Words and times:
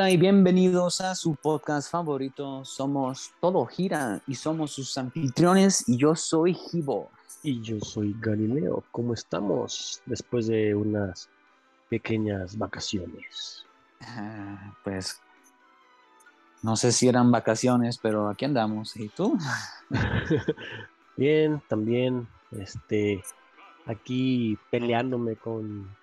Hola 0.00 0.12
y 0.12 0.16
bienvenidos 0.16 1.02
a 1.02 1.14
su 1.14 1.34
podcast 1.34 1.90
favorito. 1.90 2.64
Somos 2.64 3.34
Todo 3.38 3.66
Gira 3.66 4.22
y 4.26 4.34
somos 4.34 4.70
sus 4.70 4.96
anfitriones 4.96 5.86
y 5.86 5.98
yo 5.98 6.16
soy 6.16 6.54
Gibo. 6.54 7.10
Y 7.42 7.60
yo 7.60 7.78
soy 7.80 8.16
Galileo. 8.18 8.82
¿Cómo 8.92 9.12
estamos 9.12 10.00
después 10.06 10.46
de 10.46 10.74
unas 10.74 11.28
pequeñas 11.90 12.56
vacaciones? 12.56 13.66
Ah, 14.00 14.74
Pues 14.84 15.20
no 16.62 16.76
sé 16.76 16.92
si 16.92 17.06
eran 17.06 17.30
vacaciones, 17.30 17.98
pero 17.98 18.30
aquí 18.30 18.46
andamos. 18.46 18.96
¿Y 18.96 19.10
tú? 19.10 19.36
Bien, 21.18 21.62
también, 21.68 22.26
este, 22.52 23.22
aquí 23.84 24.56
peleándome 24.70 25.36
con 25.36 25.94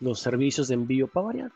los 0.00 0.20
servicios 0.20 0.68
de 0.68 0.74
envío 0.74 1.06
para 1.06 1.26
variar. 1.26 1.52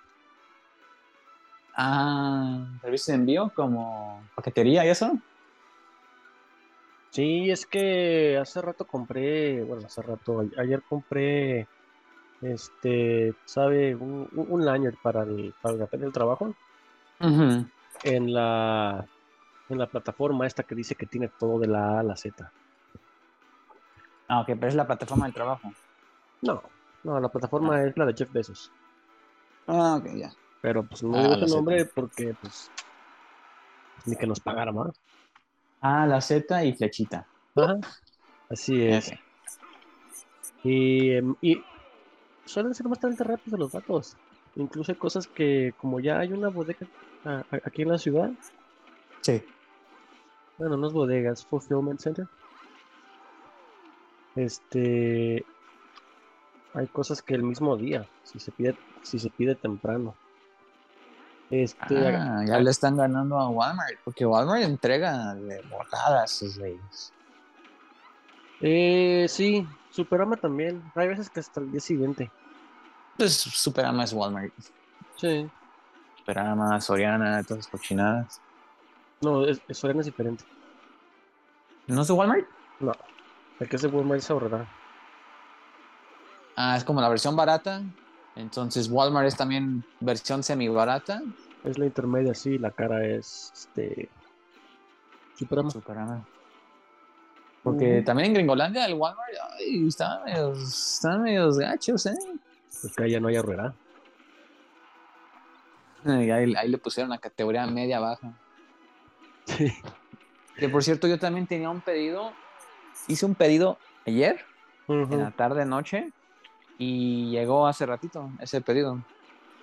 Ah, 1.76 2.66
servicio 2.80 3.12
de 3.12 3.20
envío 3.20 3.52
como 3.54 4.24
paquetería 4.34 4.84
y 4.86 4.88
eso. 4.88 5.12
Sí, 7.10 7.50
es 7.50 7.66
que 7.66 8.36
hace 8.38 8.60
rato 8.60 8.86
compré, 8.86 9.62
bueno, 9.62 9.86
hace 9.86 10.02
rato, 10.02 10.40
a- 10.40 10.62
ayer 10.62 10.82
compré, 10.88 11.66
este, 12.42 13.34
¿sabe? 13.46 13.94
Un, 13.94 14.28
un 14.32 14.64
lanyard 14.64 14.96
para 15.02 15.22
el, 15.22 15.54
para 15.62 15.88
el 15.92 16.00
del 16.00 16.12
trabajo 16.12 16.54
en 18.02 18.32
la, 18.32 19.06
en 19.68 19.78
la 19.78 19.86
plataforma 19.86 20.46
esta 20.46 20.62
que 20.62 20.74
dice 20.74 20.94
que 20.94 21.06
tiene 21.06 21.30
todo 21.38 21.58
de 21.58 21.68
la 21.68 21.96
A 21.96 22.00
a 22.00 22.02
la 22.02 22.16
Z. 22.16 22.52
Ah, 24.28 24.40
ok, 24.40 24.46
pero 24.46 24.68
es 24.68 24.74
la 24.74 24.86
plataforma 24.86 25.24
del 25.26 25.34
trabajo. 25.34 25.72
No, 26.42 26.62
no, 27.04 27.20
la 27.20 27.28
plataforma 27.28 27.82
es 27.82 27.96
la 27.96 28.06
de 28.06 28.14
Jeff 28.14 28.30
Bezos. 28.32 28.70
Ah, 29.66 29.96
ok, 29.98 30.06
ya. 30.16 30.30
Pero 30.66 30.82
pues 30.82 31.00
no 31.04 31.16
Ah, 31.16 31.22
digo 31.22 31.46
Z. 31.46 31.54
nombre 31.54 31.84
porque 31.84 32.34
pues 32.40 32.72
ni 34.04 34.16
que 34.16 34.26
nos 34.26 34.40
pagara 34.40 34.72
más. 34.72 35.00
Ah, 35.80 36.04
la 36.08 36.20
Z 36.20 36.64
y 36.64 36.72
flechita. 36.72 37.24
Ajá. 37.54 37.78
Así 38.50 38.82
es. 38.82 39.12
Y, 40.64 41.10
em, 41.12 41.36
y 41.40 41.62
suelen 42.46 42.74
ser 42.74 42.88
bastante 42.88 43.22
rápidos 43.22 43.60
los 43.60 43.70
datos. 43.70 44.16
Incluso 44.56 44.90
hay 44.90 44.98
cosas 44.98 45.28
que 45.28 45.72
como 45.76 46.00
ya 46.00 46.18
hay 46.18 46.32
una 46.32 46.48
bodega 46.48 46.84
a- 47.24 47.44
a- 47.48 47.60
aquí 47.64 47.82
en 47.82 47.90
la 47.90 47.98
ciudad, 47.98 48.32
Sí. 49.20 49.44
bueno, 50.58 50.76
no 50.76 50.88
es 50.88 50.92
bodega, 50.92 51.30
es 51.32 51.46
fulfillment 51.46 52.00
center. 52.00 52.26
Este, 54.34 55.44
hay 56.74 56.86
cosas 56.88 57.22
que 57.22 57.34
el 57.36 57.44
mismo 57.44 57.76
día, 57.76 58.04
si 58.24 58.40
se 58.40 58.50
pide, 58.50 58.76
si 59.02 59.20
se 59.20 59.30
pide 59.30 59.54
temprano. 59.54 60.16
Este, 61.50 62.08
Ah, 62.08 62.42
ya 62.44 62.58
le 62.58 62.70
están 62.70 62.96
ganando 62.96 63.38
a 63.38 63.48
Walmart, 63.48 63.98
porque 64.04 64.26
Walmart 64.26 64.62
entrega 64.64 65.34
de 65.34 65.62
voladas 65.62 66.30
sus 66.32 66.56
leyes. 66.56 67.12
eh, 68.60 69.26
sí, 69.28 69.66
Superama 69.90 70.36
también. 70.36 70.82
Hay 70.94 71.08
veces 71.08 71.30
que 71.30 71.40
hasta 71.40 71.60
el 71.60 71.70
día 71.70 71.80
siguiente. 71.80 72.30
Pues 73.16 73.34
Superama 73.34 74.04
es 74.04 74.12
Walmart. 74.12 74.52
Sí. 75.16 75.48
Superama, 76.18 76.80
Soriana, 76.80 77.42
todas 77.44 77.58
las 77.64 77.68
cochinadas. 77.68 78.40
No, 79.22 79.44
es, 79.46 79.60
es 79.68 79.78
Soriana 79.78 80.00
es 80.00 80.06
diferente. 80.06 80.44
¿No 81.86 82.02
es 82.02 82.08
de 82.08 82.12
Walmart? 82.14 82.46
No, 82.80 82.92
el 83.60 83.68
que 83.68 83.76
es 83.76 83.82
de 83.82 83.88
Walmart 83.88 84.18
es 84.20 84.30
ahorrada. 84.30 84.66
Ah, 86.56 86.76
es 86.76 86.84
como 86.84 87.00
la 87.00 87.08
versión 87.08 87.36
barata. 87.36 87.82
Entonces 88.36 88.88
Walmart 88.90 89.26
es 89.26 89.36
también 89.36 89.84
versión 90.00 90.42
semi 90.42 90.68
barata. 90.68 91.22
Es 91.64 91.78
la 91.78 91.86
intermedia, 91.86 92.34
sí, 92.34 92.58
la 92.58 92.70
cara 92.70 93.04
es 93.04 93.50
este 93.54 94.08
Superama. 95.34 95.70
Superama. 95.70 96.26
Porque 97.62 97.96
Ujú. 97.96 98.04
también 98.04 98.28
en 98.28 98.34
Gringolandia 98.34 98.86
el 98.86 98.94
Walmart 98.94 99.28
ay, 99.58 99.88
estaban 99.88 100.24
medio, 100.24 100.52
estaban 100.52 101.22
medio 101.22 101.52
gachos, 101.52 102.06
¿eh? 102.06 102.14
Porque 102.82 103.10
ya 103.10 103.20
no 103.20 103.28
hay 103.28 103.36
ahí, 106.30 106.54
ahí 106.54 106.68
le 106.68 106.78
pusieron 106.78 107.10
la 107.10 107.18
categoría 107.18 107.66
media 107.66 107.98
baja. 107.98 108.32
Sí. 109.46 109.72
Que 110.56 110.68
por 110.68 110.84
cierto, 110.84 111.06
yo 111.08 111.18
también 111.18 111.46
tenía 111.46 111.70
un 111.70 111.80
pedido. 111.80 112.32
Hice 113.08 113.26
un 113.26 113.34
pedido 113.34 113.78
ayer, 114.06 114.44
en 114.88 115.20
la 115.20 115.30
tarde, 115.30 115.66
noche, 115.66 116.12
y 116.78 117.30
llegó 117.30 117.66
hace 117.66 117.86
ratito 117.86 118.30
ese 118.40 118.60
pedido. 118.60 119.00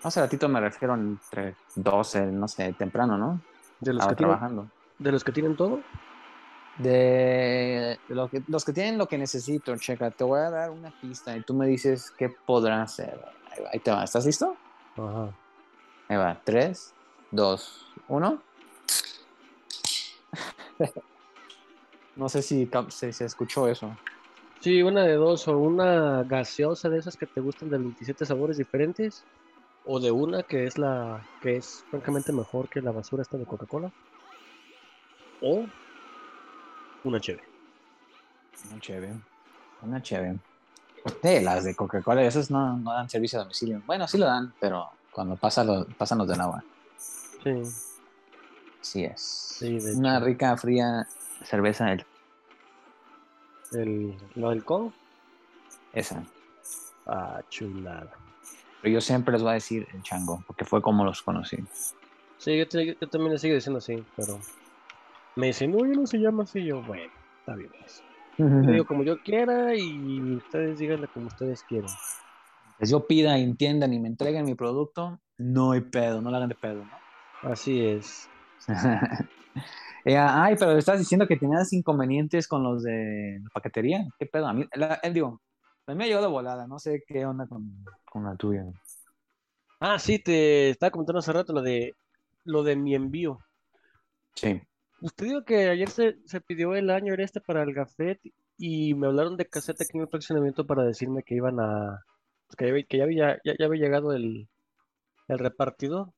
Hace 0.03 0.19
ratito 0.19 0.50
me 0.50 0.59
refiero 0.59 0.96
entre 0.96 1.56
12, 1.75 2.25
no 2.28 2.47
sé, 2.47 2.74
temprano, 2.74 3.18
¿no? 3.18 3.41
De 3.79 3.94
los, 3.94 4.01
Estaba 4.01 4.09
que 4.12 4.16
tienen, 4.16 4.35
trabajando. 4.38 4.68
de 5.00 5.12
los 5.12 5.24
que 5.24 5.31
tienen 5.31 5.56
todo. 5.56 5.81
De, 6.78 8.00
lo 8.09 8.29
que, 8.29 8.41
los 8.47 8.66
que 8.66 8.74
tienen 8.74 8.97
lo 8.97 9.07
que 9.07 9.18
necesito, 9.18 9.75
checa, 9.78 10.09
te 10.09 10.24
voy 10.24 10.40
a 10.40 10.50
dar 10.50 10.72
una 10.72 10.91
pista 11.00 11.38
y 11.38 11.41
tú 11.41 11.53
me 11.53 11.68
dices 11.68 12.12
qué 12.12 12.29
podrá 12.29 12.81
hacer. 12.81 13.19
Ahí, 13.51 13.63
va, 13.63 13.69
ahí 13.72 13.80
te 13.80 13.91
va, 13.91 14.03
¿estás 14.03 14.25
listo? 14.25 14.57
Ajá. 14.97 15.30
Ahí 16.09 16.18
va, 16.18 16.41
3, 16.44 16.94
2, 17.31 17.85
1. 18.07 18.41
no 22.16 22.30
sé 22.30 22.41
si 22.41 22.69
se 22.90 23.25
escuchó 23.25 23.68
eso. 23.68 23.95
Sí, 24.63 24.81
una 24.81 25.03
de 25.03 25.16
dos, 25.16 25.46
o 25.50 25.57
una 25.59 26.24
gaseosa 26.24 26.88
de 26.88 26.97
esas 26.97 27.18
que 27.18 27.28
te 27.28 27.41
gustan 27.41 27.68
de 27.69 27.78
27 27.79 28.25
sabores 28.25 28.56
diferentes, 28.57 29.25
o 29.84 30.00
de 30.00 30.09
una 30.09 30.44
que 30.44 30.66
es 30.66 30.78
la 30.78 31.28
que 31.41 31.57
es 31.57 31.85
francamente 31.90 32.31
mejor 32.31 32.69
que 32.69 32.79
la 32.81 32.94
basura 32.94 33.24
esta 33.24 33.38
de 33.38 33.46
Coca-Cola, 33.46 33.91
o 35.41 35.68
una 37.03 37.19
chévere. 37.19 37.44
Una 38.69 38.79
chévere. 38.79 39.19
Una 39.81 40.01
chévere. 40.01 40.40
Sí, 41.22 41.40
las 41.41 41.66
de 41.66 41.75
Coca-Cola, 41.75 42.24
esas 42.24 42.50
no, 42.50 42.78
no 42.78 42.94
dan 42.94 43.09
servicio 43.09 43.40
a 43.40 43.44
domicilio. 43.44 43.81
Bueno, 43.85 44.07
sí 44.07 44.18
lo 44.18 44.28
dan, 44.28 44.53
pero 44.62 44.88
cuando 45.12 45.35
pasa 45.35 45.66
lo- 45.66 45.85
pasan 45.97 46.19
los 46.19 46.28
del 46.30 46.40
agua. 46.40 46.66
Sí, 46.95 47.51
Sí 48.80 49.03
es. 49.03 49.22
Sí, 49.59 49.78
de 49.80 49.94
Una 49.95 50.22
rica, 50.22 50.56
fría 50.56 51.06
cerveza, 51.44 51.88
del- 51.88 52.06
el, 53.75 54.17
lo 54.35 54.50
del 54.50 54.63
con, 54.63 54.94
esa. 55.94 56.25
ah, 57.06 57.41
chulada. 57.50 58.11
Pero 58.81 58.94
yo 58.95 59.01
siempre 59.01 59.34
les 59.34 59.41
voy 59.41 59.51
a 59.51 59.53
decir 59.56 59.88
el 59.94 60.01
chango, 60.03 60.44
porque 60.45 60.66
fue 60.66 60.81
como 60.81 61.06
los 61.06 61.22
conocí. 61.22 61.57
Sí, 62.38 62.57
yo, 62.57 62.67
te- 62.67 62.97
yo 63.00 63.09
también 63.09 63.33
le 63.33 63.39
sigo 63.39 63.56
diciendo 63.56 63.78
así, 63.78 64.06
pero 64.16 64.41
me 65.35 65.47
dicen, 65.47 65.72
no, 65.72 65.79
yo 65.79 65.94
no 65.95 66.06
se 66.06 66.17
llama 66.19 66.44
así, 66.44 66.66
yo, 66.66 66.81
bueno, 66.81 67.13
está 67.39 67.56
bien. 67.56 67.72
pues. 67.79 68.03
Yo 68.38 68.72
digo 68.72 68.85
como 68.88 69.03
yo 69.03 69.22
quiera 69.22 69.75
y 69.75 70.35
ustedes 70.38 70.79
díganle 70.79 71.07
como 71.09 71.28
ustedes 71.28 71.63
quieran. 71.63 71.91
Pues 72.78 72.89
yo 72.89 73.07
pida, 73.07 73.38
entiendan 73.38 73.94
y 73.94 74.00
me 74.00 74.09
entreguen 74.09 74.45
mi 74.45 74.56
producto, 74.56 75.19
no 75.38 75.72
hay 75.72 75.81
pedo, 75.81 76.22
no 76.22 76.31
la 76.31 76.38
hagan 76.38 76.50
de 76.50 76.56
pedo, 76.56 76.85
¿no? 76.85 77.03
Así 77.41 77.85
es. 77.85 78.29
Eh, 80.05 80.17
ay, 80.17 80.55
pero 80.59 80.77
estás 80.77 80.99
diciendo 80.99 81.27
que 81.27 81.37
tenías 81.37 81.71
inconvenientes 81.73 82.47
con 82.47 82.63
los 82.63 82.83
de 82.83 83.39
la 83.41 83.49
paquetería. 83.53 84.05
¿Qué 84.19 84.25
pedo? 84.25 84.47
A 84.47 84.53
mí, 84.53 84.65
la- 84.75 84.99
él 85.03 85.13
digo, 85.13 85.41
a 85.87 85.91
mí 85.91 85.97
me 85.97 86.07
llegó 86.07 86.21
de 86.21 86.27
volada, 86.27 86.67
no 86.67 86.77
sé 86.79 87.03
qué 87.07 87.25
onda 87.25 87.47
con, 87.47 87.85
con 88.05 88.25
la 88.25 88.35
tuya. 88.35 88.65
Ah, 89.79 89.99
sí, 89.99 90.19
te 90.19 90.69
estaba 90.69 90.91
comentando 90.91 91.19
hace 91.19 91.33
rato 91.33 91.53
lo 91.53 91.61
de 91.61 91.93
lo 92.45 92.63
de 92.63 92.75
mi 92.75 92.93
envío. 92.95 93.37
Sí. 94.35 94.61
Usted 95.01 95.25
dijo 95.27 95.43
que 95.45 95.69
ayer 95.69 95.89
se, 95.89 96.17
se 96.25 96.41
pidió 96.41 96.75
el 96.75 96.89
año 96.89 97.13
este 97.13 97.39
para 97.41 97.63
el 97.63 97.73
Gafet 97.73 98.19
y 98.57 98.94
me 98.95 99.07
hablaron 99.07 99.38
de 99.38 99.45
caseta 99.45 99.83
aquí 99.83 99.97
en 99.97 100.03
el 100.03 100.09
fraccionamiento 100.09 100.65
para 100.65 100.83
decirme 100.83 101.23
que 101.23 101.35
iban 101.35 101.59
a 101.59 101.99
pues, 102.47 102.56
que, 102.57 102.65
ya 102.65 102.71
había- 102.71 102.85
que 102.85 102.97
ya 102.97 103.03
había, 103.03 103.39
ya, 103.44 103.53
ya 103.57 103.65
había 103.65 103.81
llegado 103.81 104.13
el, 104.13 104.47
el 105.27 105.39
repartidor. 105.39 106.09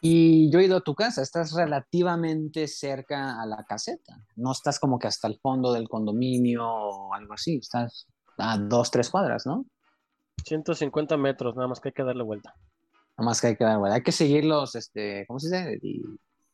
Y 0.00 0.50
yo 0.50 0.58
he 0.60 0.64
ido 0.66 0.76
a 0.76 0.80
tu 0.82 0.94
casa, 0.94 1.22
estás 1.22 1.52
relativamente 1.52 2.68
cerca 2.68 3.40
a 3.40 3.46
la 3.46 3.64
caseta. 3.64 4.18
No 4.36 4.52
estás 4.52 4.78
como 4.78 4.98
que 4.98 5.06
hasta 5.08 5.26
el 5.28 5.38
fondo 5.40 5.72
del 5.72 5.88
condominio 5.88 6.66
o 6.68 7.14
algo 7.14 7.34
así. 7.34 7.56
Estás 7.56 8.06
a 8.38 8.58
dos, 8.58 8.90
tres 8.90 9.10
cuadras, 9.10 9.46
¿no? 9.46 9.64
150 10.44 11.16
metros, 11.16 11.56
nada 11.56 11.66
más 11.68 11.80
que 11.80 11.88
hay 11.88 11.92
que 11.94 12.04
darle 12.04 12.22
vuelta. 12.22 12.54
Nomás 13.16 13.40
que 13.40 13.48
hay 13.48 13.56
que 13.56 13.64
dar, 13.64 13.78
vuelta. 13.78 13.96
hay 13.96 14.02
que 14.02 14.12
seguir 14.12 14.44
los, 14.44 14.74
este, 14.74 15.24
¿cómo 15.26 15.40
se 15.40 15.48
dice? 15.48 15.78
Y 15.82 16.02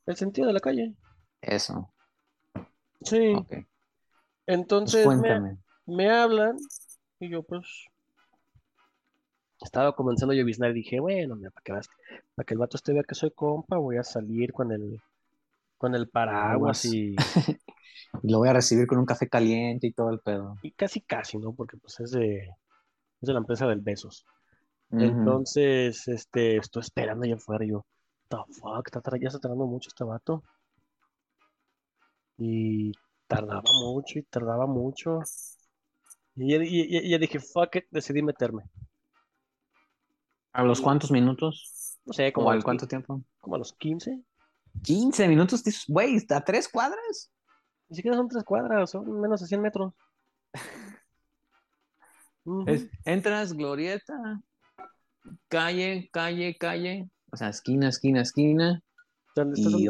El 0.07 0.17
sentido 0.17 0.47
de 0.47 0.53
la 0.55 0.61
calle. 0.61 0.95
eso. 1.41 1.93
Sí. 3.03 3.35
Ok. 3.35 3.49
Pues 3.49 3.67
Entonces 4.47 5.07
me, 5.07 5.19
cuéntame. 5.19 5.59
me 5.87 6.11
hablan 6.11 6.57
y 7.19 7.29
yo 7.31 7.43
pues 7.43 7.67
estaba 9.65 9.95
comenzando 9.95 10.33
a 10.33 10.37
lloviznar 10.37 10.71
y 10.71 10.75
dije, 10.75 11.01
bueno, 11.01 11.37
mira, 11.37 11.51
para 11.51 11.63
que, 11.65 11.73
veas- 11.73 11.89
para 12.35 12.45
que 12.47 12.55
el 12.55 12.59
vato 12.59 12.77
este 12.77 12.93
vea 12.93 13.05
que 13.05 13.15
soy 13.15 13.31
compa, 13.33 13.77
voy 13.79 13.97
a 13.97 14.03
salir 14.05 14.53
con 14.53 14.73
el 14.73 15.01
con 15.79 15.95
el 15.95 16.09
paraguas 16.09 16.85
Aguas. 16.85 16.85
y, 16.85 17.15
Y 18.23 18.31
lo 18.31 18.39
voy 18.39 18.49
a 18.49 18.53
recibir 18.53 18.87
con 18.87 18.99
un 18.99 19.07
café 19.07 19.29
caliente 19.29 19.87
y 19.87 19.93
todo 19.93 20.11
el 20.11 20.21
pedo. 20.21 20.57
y 20.63 20.71
casi 20.73 21.01
casi, 21.01 21.39
¿no? 21.39 21.53
Porque 21.55 21.77
pues 21.77 21.99
es 22.01 22.11
de, 22.13 22.39
es 22.41 23.27
de 23.29 23.33
la 23.33 23.41
empresa 23.41 23.67
del 23.67 23.81
Besos. 23.81 24.25
Entonces, 24.91 26.07
este, 26.09 26.59
estoy 26.59 26.81
esperando 26.81 27.25
allá 27.25 27.37
afuera 27.37 27.65
y 27.65 27.71
yo, 27.71 27.85
the 28.29 28.37
fuck, 28.61 28.89
ya 29.21 29.29
está 29.29 29.41
tardando 29.41 29.67
mucho 29.67 29.89
este 29.89 30.05
vato. 30.05 30.43
Y 32.39 32.93
tardaba 33.27 33.63
mucho 33.73 34.19
y 34.19 34.23
tardaba 34.25 34.67
mucho. 34.67 35.21
Y 36.37 37.11
ya, 37.11 37.19
dije, 37.19 37.41
fuck 37.41 37.77
it, 37.77 37.85
decidí 37.91 38.23
meterme. 38.23 38.65
¿A 40.53 40.63
los 40.63 40.81
cuántos 40.81 41.11
minutos? 41.11 41.99
No 42.05 42.13
sé, 42.13 42.33
como 42.33 42.51
al 42.51 42.63
cuánto 42.63 42.87
tiempo? 42.87 43.23
Como 43.41 43.57
a 43.57 43.59
los 43.59 43.73
15. 43.75 44.23
15 44.83 45.29
minutos, 45.29 45.63
güey, 45.89 46.25
¿a 46.31 46.41
tres 46.43 46.69
cuadras? 46.69 47.31
Ni 47.89 47.97
siquiera 47.97 48.17
son 48.17 48.29
tres 48.29 48.45
cuadras, 48.45 48.91
son 48.91 49.21
menos 49.21 49.41
de 49.41 49.47
100 49.47 49.61
metros. 49.61 49.93
entras, 53.05 53.53
glorieta, 53.53 54.43
calle, 55.49 56.09
calle, 56.13 56.57
calle, 56.57 57.11
o 57.33 57.37
sea, 57.37 57.49
esquina, 57.49 57.89
esquina, 57.89 58.21
esquina, 58.21 58.83
y 59.57 59.89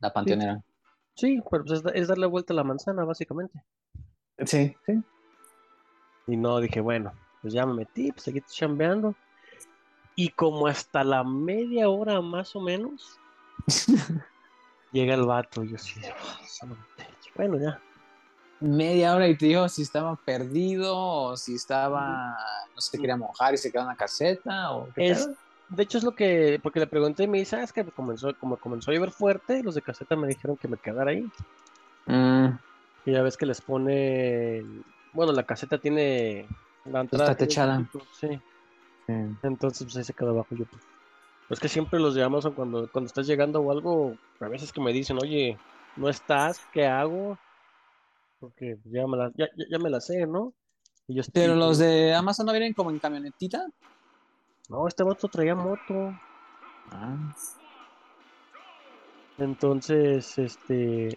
la 0.00 0.12
panteonera. 0.12 0.62
Sí, 1.14 1.42
pero 1.50 1.64
pues 1.64 1.82
es, 1.94 2.08
darle 2.08 2.26
vuelta 2.26 2.52
a 2.52 2.56
la 2.56 2.64
manzana, 2.64 3.04
básicamente. 3.04 3.62
Sí, 4.44 4.76
sí. 4.84 5.02
Y 6.26 6.36
no, 6.36 6.60
dije, 6.60 6.82
bueno, 6.82 7.12
pues 7.40 7.54
ya 7.54 7.64
me 7.64 7.72
metí, 7.72 8.12
pues 8.12 8.24
seguí 8.24 8.42
chambeando. 8.42 9.14
Y 10.18 10.30
como 10.30 10.66
hasta 10.66 11.04
la 11.04 11.22
media 11.22 11.90
hora 11.90 12.22
más 12.22 12.56
o 12.56 12.60
menos, 12.60 13.18
llega 14.92 15.14
el 15.14 15.26
vato. 15.26 15.62
Y 15.62 15.72
yo 15.72 15.78
sí, 15.78 16.00
oh, 16.62 16.66
bueno, 17.36 17.58
ya. 17.58 17.78
Media 18.58 19.14
hora 19.14 19.28
y 19.28 19.36
te 19.36 19.46
dijo 19.46 19.68
si 19.68 19.82
estaba 19.82 20.16
perdido 20.16 20.96
o 20.96 21.36
si 21.36 21.56
estaba, 21.56 22.34
no 22.74 22.80
sé, 22.80 22.98
quería 22.98 23.18
mojar 23.18 23.52
y 23.52 23.58
se 23.58 23.70
quedó 23.70 23.82
en 23.82 23.88
la 23.88 23.96
caseta 23.96 24.72
o 24.72 24.88
qué 24.94 25.10
es, 25.10 25.28
De 25.68 25.82
hecho 25.82 25.98
es 25.98 26.04
lo 26.04 26.14
que, 26.14 26.58
porque 26.62 26.80
le 26.80 26.86
pregunté 26.86 27.24
y 27.24 27.28
me 27.28 27.38
dice, 27.38 27.56
ah, 27.56 27.62
es 27.62 27.74
que 27.74 27.84
comenzó, 27.84 28.34
como 28.38 28.56
comenzó 28.56 28.90
a 28.90 28.94
llover 28.94 29.10
fuerte, 29.10 29.62
los 29.62 29.74
de 29.74 29.82
caseta 29.82 30.16
me 30.16 30.26
dijeron 30.26 30.56
que 30.56 30.68
me 30.68 30.78
quedara 30.78 31.10
ahí. 31.10 31.30
Mm. 32.06 32.58
Y 33.04 33.12
ya 33.12 33.20
ves 33.20 33.36
que 33.36 33.44
les 33.44 33.60
pone, 33.60 34.64
bueno, 35.12 35.32
la 35.32 35.42
caseta 35.42 35.76
tiene 35.76 36.48
la 36.86 37.00
entrada. 37.00 37.32
Está 37.32 37.36
techada. 37.36 37.86
Sí. 38.18 38.40
Entonces, 39.08 39.84
pues 39.84 39.96
ahí 39.96 40.04
se 40.04 40.14
quedó 40.14 40.30
abajo. 40.30 40.54
Yo, 40.54 40.64
pues, 40.66 40.82
es 41.50 41.60
que 41.60 41.68
siempre 41.68 42.00
los 42.00 42.14
llamamos 42.14 42.46
cuando, 42.54 42.90
cuando 42.90 43.06
estás 43.06 43.26
llegando 43.26 43.60
o 43.60 43.70
algo, 43.70 44.16
a 44.40 44.48
veces 44.48 44.72
que 44.72 44.80
me 44.80 44.92
dicen, 44.92 45.18
oye, 45.20 45.58
no 45.96 46.08
estás, 46.08 46.60
¿qué 46.72 46.86
hago? 46.86 47.38
Porque 48.40 48.78
ya 48.84 49.06
me 49.06 49.16
la, 49.16 49.32
ya, 49.36 49.46
ya 49.70 49.78
me 49.78 49.90
la 49.90 50.00
sé, 50.00 50.26
¿no? 50.26 50.52
Y 51.08 51.20
Pero 51.32 51.54
los 51.54 51.78
de 51.78 52.14
Amazon 52.14 52.46
no 52.46 52.52
vienen 52.52 52.74
como 52.74 52.90
en 52.90 52.98
camionetita. 52.98 53.64
No, 54.68 54.88
este 54.88 55.04
moto 55.04 55.28
traía 55.28 55.54
moto. 55.54 56.12
Ah. 56.90 57.34
Entonces, 59.38 60.36
este, 60.38 61.16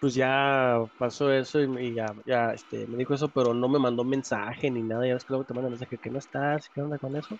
pues 0.00 0.14
ya 0.14 0.82
pasó 0.98 1.30
eso 1.30 1.60
y, 1.60 1.94
ya, 1.94 2.06
ya 2.24 2.52
este, 2.52 2.86
me 2.86 2.96
dijo 2.96 3.14
eso, 3.14 3.28
pero 3.28 3.52
no 3.52 3.68
me 3.68 3.78
mandó 3.78 4.02
mensaje 4.02 4.70
ni 4.70 4.82
nada. 4.82 5.06
Ya 5.06 5.14
ves 5.14 5.24
que 5.24 5.32
luego 5.34 5.44
te 5.44 5.52
manda 5.52 5.68
mensaje 5.68 5.98
que 5.98 6.10
no 6.10 6.18
estás, 6.18 6.68
¿qué 6.74 6.80
onda 6.80 6.98
con 6.98 7.14
eso? 7.14 7.36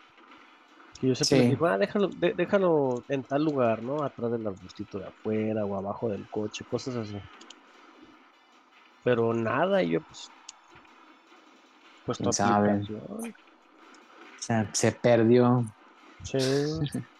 Y 1.01 1.09
yo 1.09 1.15
siempre 1.15 1.39
le 1.39 1.51
digo, 1.55 1.67
ah, 1.67 1.79
déjalo, 1.79 2.11
déjalo 2.11 3.03
en 3.09 3.25
tal 3.25 3.45
lugar, 3.45 3.83
¿no? 3.83 4.03
Atrás 4.03 4.31
del 4.33 4.47
arbustito 4.47 4.99
de 4.99 5.07
afuera 5.07 5.65
o 5.65 5.77
abajo 5.79 6.11
del 6.11 6.29
coche, 6.29 6.67
cosas 6.71 6.97
así. 6.97 7.17
Pero 9.03 9.33
nada, 9.33 9.83
y 9.83 9.93
yo 9.93 10.01
pues. 10.03 10.29
Pues 12.05 12.21
no 12.21 12.33
sea, 14.37 14.69
se 14.75 14.93
perdió. 14.93 15.65
Sí. 16.25 16.39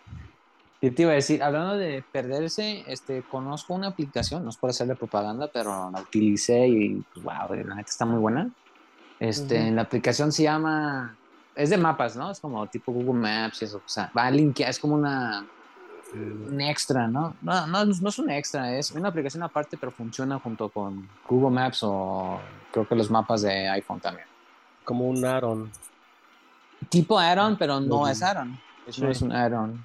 Yo 0.83 0.95
te 0.95 1.03
iba 1.03 1.13
a 1.13 1.15
decir, 1.15 1.43
hablando 1.43 1.77
de 1.77 2.03
perderse, 2.11 2.85
este, 2.87 3.23
conozco 3.23 3.75
una 3.75 3.89
aplicación, 3.89 4.45
no 4.45 4.51
es 4.51 4.57
por 4.57 4.71
hacerle 4.71 4.95
propaganda, 4.97 5.51
pero 5.53 5.91
la 5.91 6.01
utilicé 6.01 6.69
y 6.69 7.05
pues, 7.13 7.23
wow, 7.23 7.55
la 7.55 7.75
neta 7.75 7.91
está 7.91 8.07
muy 8.07 8.19
buena. 8.19 8.51
Este, 9.19 9.71
La 9.71 9.83
aplicación 9.83 10.33
se 10.33 10.45
llama, 10.45 11.15
es 11.55 11.69
de 11.69 11.77
mapas, 11.77 12.17
¿no? 12.17 12.31
Es 12.31 12.41
como 12.41 12.67
tipo 12.69 12.93
Google 12.93 13.21
Maps 13.21 13.61
y 13.61 13.67
eso, 13.67 13.83
o 13.85 13.89
sea, 13.89 14.11
va 14.17 14.25
a 14.25 14.31
linkear, 14.31 14.71
es 14.71 14.79
como 14.79 14.95
una, 14.95 15.47
un 16.15 16.61
extra, 16.63 17.07
¿no? 17.07 17.35
No, 17.43 17.67
no, 17.67 17.85
no 17.85 18.09
es 18.09 18.19
un 18.19 18.31
extra, 18.31 18.75
es 18.75 18.91
una 18.93 19.11
aplicación 19.11 19.43
aparte, 19.43 19.77
pero 19.77 19.93
funciona 19.93 20.39
junto 20.39 20.71
con 20.71 21.07
Google 21.29 21.51
Maps 21.51 21.81
o 21.83 22.41
creo 22.73 22.89
que 22.89 22.95
los 22.95 23.11
mapas 23.11 23.43
de 23.43 23.69
iPhone 23.69 24.01
también. 24.01 24.27
Como 24.83 25.07
un 25.07 25.23
add-on. 25.23 25.71
Tipo 26.89 27.19
add-on, 27.19 27.59
pero 27.59 27.79
no 27.81 28.09
es 28.09 28.23
add-on. 28.23 28.59
Eso 28.87 29.05
no 29.05 29.11
es 29.11 29.21
un 29.21 29.33
add-on. 29.33 29.85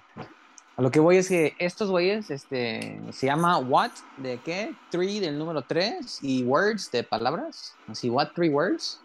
A 0.77 0.81
lo 0.81 0.91
que 0.91 0.99
voy 0.99 1.17
es 1.17 1.29
que 1.29 1.55
estos 1.57 1.89
güeyes, 1.89 2.29
este, 2.29 2.99
se 3.11 3.27
llama 3.27 3.57
What, 3.59 3.91
¿de 4.17 4.39
qué? 4.39 4.75
Three 4.91 5.21
del 5.21 5.39
número 5.39 5.61
3 5.61 6.19
y 6.21 6.43
Words 6.43 6.91
de 6.91 7.03
palabras. 7.03 7.75
Así, 7.87 8.09
What, 8.09 8.31
Three 8.35 8.49
Words. 8.49 8.99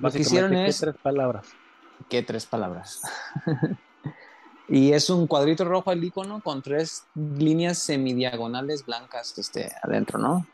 Lo 0.00 0.12
que 0.12 0.20
hicieron 0.20 0.54
es... 0.54 0.78
¿Qué 0.78 0.86
tres 0.86 1.02
palabras? 1.02 1.48
¿Qué 2.08 2.22
tres 2.22 2.46
palabras? 2.46 3.02
y 4.68 4.92
es 4.92 5.10
un 5.10 5.26
cuadrito 5.26 5.64
rojo 5.64 5.90
el 5.90 6.04
icono 6.04 6.40
con 6.40 6.62
tres 6.62 7.04
líneas 7.16 7.78
semidiagonales 7.78 8.86
blancas 8.86 9.36
este, 9.38 9.72
adentro, 9.82 10.20
¿no? 10.20 10.46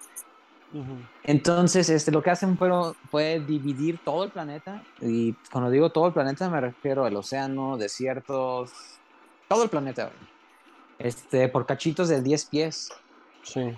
Entonces, 1.25 1.89
este, 1.89 2.11
lo 2.11 2.23
que 2.23 2.31
hacen 2.31 2.59
fue, 2.59 2.71
fue 3.11 3.41
dividir 3.41 4.01
todo 4.05 4.25
el 4.25 4.31
planeta, 4.31 4.83
y 5.01 5.33
cuando 5.51 5.71
digo 5.71 5.91
todo 5.91 6.09
el 6.09 6.13
planeta 6.13 6.51
me 6.51 6.61
refiero 6.61 7.07
al 7.07 7.17
océano, 7.17 7.79
desiertos, 7.79 8.71
todo 9.49 9.63
el 9.63 9.71
planeta 9.71 10.11
este, 10.99 11.49
por 11.49 11.67
cachitos 11.67 12.09
de 12.09 12.23
10 12.23 12.45
pies. 12.47 12.91
Sí. 13.43 13.77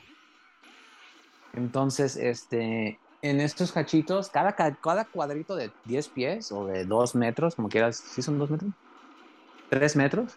Entonces, 1.53 2.17
este, 2.17 2.99
en 3.23 3.41
estos 3.41 3.73
cachitos, 3.73 4.29
cada, 4.31 4.55
cada 4.55 5.05
cuadrito 5.05 5.57
de 5.57 5.71
10 5.85 6.09
pies 6.09 6.53
o 6.53 6.67
de 6.67 6.85
2 6.85 7.15
metros, 7.15 7.55
como 7.55 7.69
quieras, 7.69 7.97
¿sí 7.97 8.23
son 8.23 8.39
2 8.39 8.51
metros? 8.51 8.71
3 9.69 9.97
metros. 9.97 10.37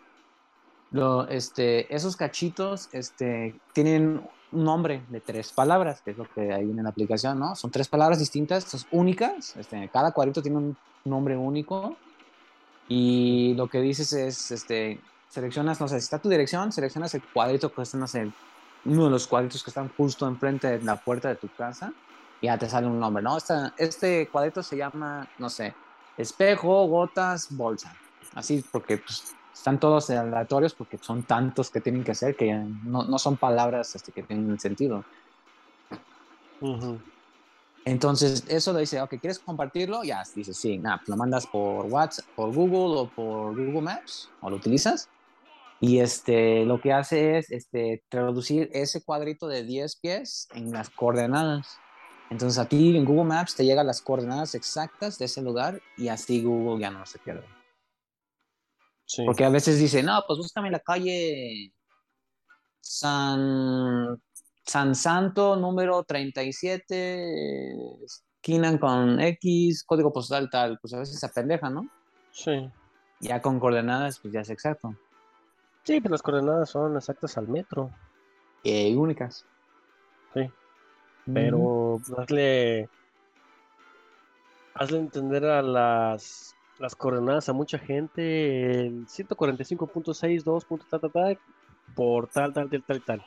Lo, 0.92 1.28
este, 1.28 1.94
esos 1.94 2.16
cachitos 2.16 2.90
este, 2.92 3.60
tienen 3.74 4.22
un 4.52 4.64
nombre 4.64 5.04
de 5.10 5.20
tres 5.20 5.52
palabras, 5.52 6.02
que 6.02 6.12
es 6.12 6.18
lo 6.18 6.32
que 6.32 6.54
hay 6.54 6.70
en 6.70 6.84
la 6.84 6.90
aplicación, 6.90 7.40
¿no? 7.40 7.56
Son 7.56 7.72
tres 7.72 7.88
palabras 7.88 8.20
distintas, 8.20 8.64
son 8.66 8.82
únicas. 8.92 9.58
Este, 9.58 9.90
cada 9.92 10.12
cuadrito 10.12 10.44
tiene 10.44 10.58
un 10.58 10.78
nombre 11.04 11.36
único. 11.36 11.98
Y 12.88 13.56
lo 13.56 13.68
que 13.68 13.82
dices 13.82 14.14
es, 14.14 14.52
este, 14.52 15.00
seleccionas, 15.34 15.82
no 15.82 15.88
sé, 15.88 16.00
si 16.00 16.04
está 16.04 16.20
tu 16.20 16.30
dirección, 16.30 16.72
seleccionas 16.72 17.16
el 17.16 17.24
cuadrito 17.24 17.74
que 17.74 17.82
está, 17.82 17.98
no 17.98 18.08
sé, 18.08 18.32
uno 18.86 19.06
de 19.06 19.10
los 19.10 19.26
cuadritos 19.26 19.64
que 19.64 19.72
están 19.72 19.90
justo 19.98 20.28
enfrente 20.28 20.68
de 20.68 20.82
la 20.84 20.96
puerta 20.96 21.30
de 21.30 21.36
tu 21.36 21.48
casa 21.50 21.92
y 22.40 22.46
ya 22.46 22.58
te 22.60 22.70
sale 22.70 22.86
un 22.86 23.00
nombre, 23.00 23.24
¿no? 23.24 23.38
este 23.78 24.28
cuadrito 24.28 24.62
se 24.62 24.78
llama, 24.78 25.28
no 25.40 25.50
sé, 25.50 25.74
espejo, 26.18 26.86
gotas, 26.86 27.48
bolsa. 27.50 27.96
Así 28.36 28.64
porque 28.72 29.00
pues, 29.00 29.34
están 29.52 29.80
todos 29.80 30.12
aleatorios 30.12 30.76
porque 30.76 31.00
son 31.00 31.24
tantos 31.24 31.72
que 31.72 31.82
tienen 31.82 32.04
que 32.04 32.12
hacer 32.12 32.36
que 32.36 32.54
no, 32.54 33.04
no 33.04 33.18
son 33.18 33.38
palabras 33.38 33.96
este, 33.96 34.12
que 34.12 34.22
tienen 34.22 34.60
sentido. 34.60 35.04
Entonces, 37.86 38.46
eso 38.48 38.72
lo 38.72 38.80
dice, 38.80 39.02
ok, 39.02 39.16
¿quieres 39.20 39.40
compartirlo? 39.40 40.04
Ya, 40.04 40.22
dices, 40.36 40.56
sí, 40.58 40.78
nada, 40.78 41.02
lo 41.08 41.18
mandas 41.18 41.48
por 41.48 41.86
WhatsApp, 41.88 42.26
por 42.36 42.54
Google 42.54 43.02
o 43.02 43.08
por 43.08 43.56
Google 43.56 43.82
Maps, 43.82 44.30
o 44.42 44.50
lo 44.52 44.58
utilizas. 44.58 45.10
Y 45.86 46.00
este, 46.00 46.64
lo 46.64 46.80
que 46.80 46.94
hace 46.94 47.38
es 47.38 47.52
este, 47.52 48.06
traducir 48.08 48.70
ese 48.72 49.04
cuadrito 49.04 49.50
de 49.50 49.66
10 49.66 50.00
pies 50.00 50.48
en 50.54 50.72
las 50.72 50.90
coordenadas. 50.90 51.78
Entonces 52.30 52.58
aquí 52.58 52.96
en 52.96 53.04
Google 53.04 53.26
Maps 53.26 53.54
te 53.54 53.66
llegan 53.66 53.88
las 53.88 54.02
coordenadas 54.02 54.56
exactas 54.56 55.20
de 55.20 55.26
ese 55.26 55.42
lugar 55.42 55.82
y 55.98 56.08
así 56.08 56.42
Google 56.42 56.80
ya 56.80 56.90
no 56.90 57.06
se 57.06 57.20
pierde. 57.20 57.46
Porque 59.26 59.44
a 59.44 59.50
veces 59.50 59.78
dice, 59.78 60.02
no, 60.02 60.24
pues 60.26 60.40
búscame 60.40 60.72
la 60.72 60.80
calle 60.80 61.74
San, 62.80 64.18
San 64.66 64.96
Santo 64.96 65.58
número 65.58 66.06
37, 66.06 67.76
esquina 68.06 68.80
con 68.80 69.20
X, 69.20 69.84
código 69.84 70.14
postal 70.14 70.50
tal. 70.50 70.80
Pues 70.80 70.94
a 70.94 71.00
veces 71.00 71.20
se 71.20 71.26
apendeja, 71.26 71.70
¿no? 71.70 71.90
Sí. 72.32 72.72
Ya 73.20 73.42
con 73.42 73.60
coordenadas, 73.60 74.20
pues 74.20 74.34
ya 74.34 74.40
es 74.40 74.50
exacto. 74.50 74.96
Sí, 75.84 76.00
pero 76.00 76.14
las 76.14 76.22
coordenadas 76.22 76.70
son 76.70 76.96
exactas 76.96 77.38
al 77.38 77.48
metro. 77.48 77.92
Y 78.64 78.96
únicas. 78.96 79.46
Sí. 80.34 80.50
Pero 81.32 82.02
hazle, 82.18 82.90
hazle 84.74 85.00
entender 85.00 85.46
a 85.46 85.62
las, 85.62 86.56
las 86.80 86.96
coordenadas 86.96 87.50
a 87.50 87.54
mucha 87.54 87.78
gente 87.78 88.86
el 88.86 89.08
145.62. 89.08 90.66
tal, 90.90 91.02
tal, 91.02 91.12
tal, 91.12 91.40
por 91.96 92.28
tal, 92.28 92.54
tal, 92.54 92.70
tal, 92.70 92.84
tal, 92.84 93.02
tal. 93.04 93.26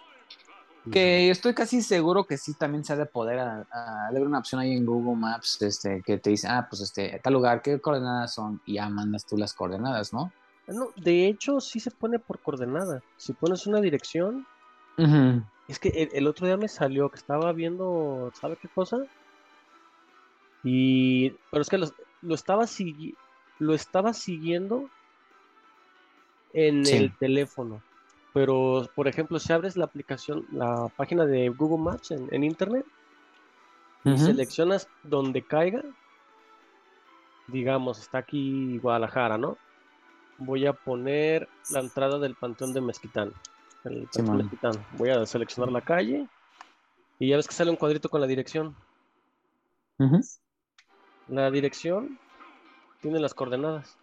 Que 0.91 1.31
estoy 1.31 1.53
casi 1.53 1.83
seguro 1.83 2.25
que 2.25 2.39
sí 2.39 2.55
también 2.55 2.85
se 2.85 2.93
ha 2.93 2.97
de 2.97 3.07
poder 3.07 3.41
haber 3.41 4.23
una 4.23 4.39
opción 4.39 4.61
ahí 4.61 4.73
en 4.73 4.87
Google 4.87 5.17
Maps 5.17 5.61
este, 5.63 6.01
que 6.01 6.19
te 6.19 6.31
dice, 6.31 6.47
ah, 6.49 6.67
pues 6.71 6.81
este, 6.81 7.21
tal 7.23 7.33
lugar, 7.33 7.61
¿qué 7.61 7.81
coordenadas 7.81 8.35
son? 8.35 8.61
Y 8.65 8.75
ya 8.75 8.89
mandas 8.89 9.27
tú 9.27 9.37
las 9.37 9.53
coordenadas, 9.53 10.13
¿no? 10.13 10.33
No, 10.69 10.91
de 10.97 11.29
hecho, 11.29 11.61
sí 11.61 11.79
se 11.79 11.91
pone 11.91 12.19
por 12.19 12.41
coordenada. 12.41 13.03
Si 13.17 13.33
pones 13.33 13.67
una 13.67 13.81
dirección, 13.81 14.47
es 15.69 15.79
que 15.79 16.09
el, 16.13 16.27
otro 16.27 16.47
día 16.47 16.57
me 16.57 16.69
salió 16.69 17.09
que 17.09 17.19
estaba 17.19 17.53
viendo, 17.53 18.33
¿sabe 18.35 18.57
qué 18.57 18.69
cosa? 18.69 18.99
Y, 20.65 21.31
pero 21.51 21.63
es 21.63 21.69
que 21.69 21.79
lo, 21.79 21.87
estaba, 22.35 22.65
lo 23.59 23.75
estaba 23.75 24.13
siguiendo 24.13 24.91
en 26.53 26.87
el 26.87 27.17
teléfono. 27.17 27.83
Pero, 28.33 28.89
por 28.95 29.09
ejemplo, 29.09 29.39
si 29.39 29.53
abres 29.53 29.77
la 29.77 29.85
aplicación, 29.85 30.47
la 30.53 30.89
página 30.97 31.25
de 31.25 31.49
Google 31.49 31.83
Maps 31.83 32.11
en, 32.11 32.45
Internet, 32.45 32.85
y 34.05 34.19
seleccionas 34.19 34.89
donde 35.03 35.43
caiga, 35.43 35.83
digamos, 37.49 37.99
está 37.99 38.19
aquí 38.19 38.79
Guadalajara, 38.79 39.39
¿no? 39.39 39.59
Voy 40.39 40.67
a 40.67 40.73
poner 40.73 41.49
la 41.71 41.81
entrada 41.81 42.19
del 42.19 42.35
Panteón 42.35 42.73
de 42.73 42.81
Mezquitán. 42.81 43.33
Voy 44.99 45.11
a 45.11 45.25
seleccionar 45.27 45.71
la 45.73 45.81
calle 45.81 46.27
y 47.19 47.29
ya 47.29 47.37
ves 47.37 47.47
que 47.47 47.55
sale 47.55 47.71
un 47.71 47.77
cuadrito 47.77 48.09
con 48.09 48.21
la 48.21 48.27
dirección. 48.27 48.75
La 51.29 51.51
dirección 51.51 52.19
tiene 53.01 53.21
las 53.21 53.35
coordenadas. 53.35 53.97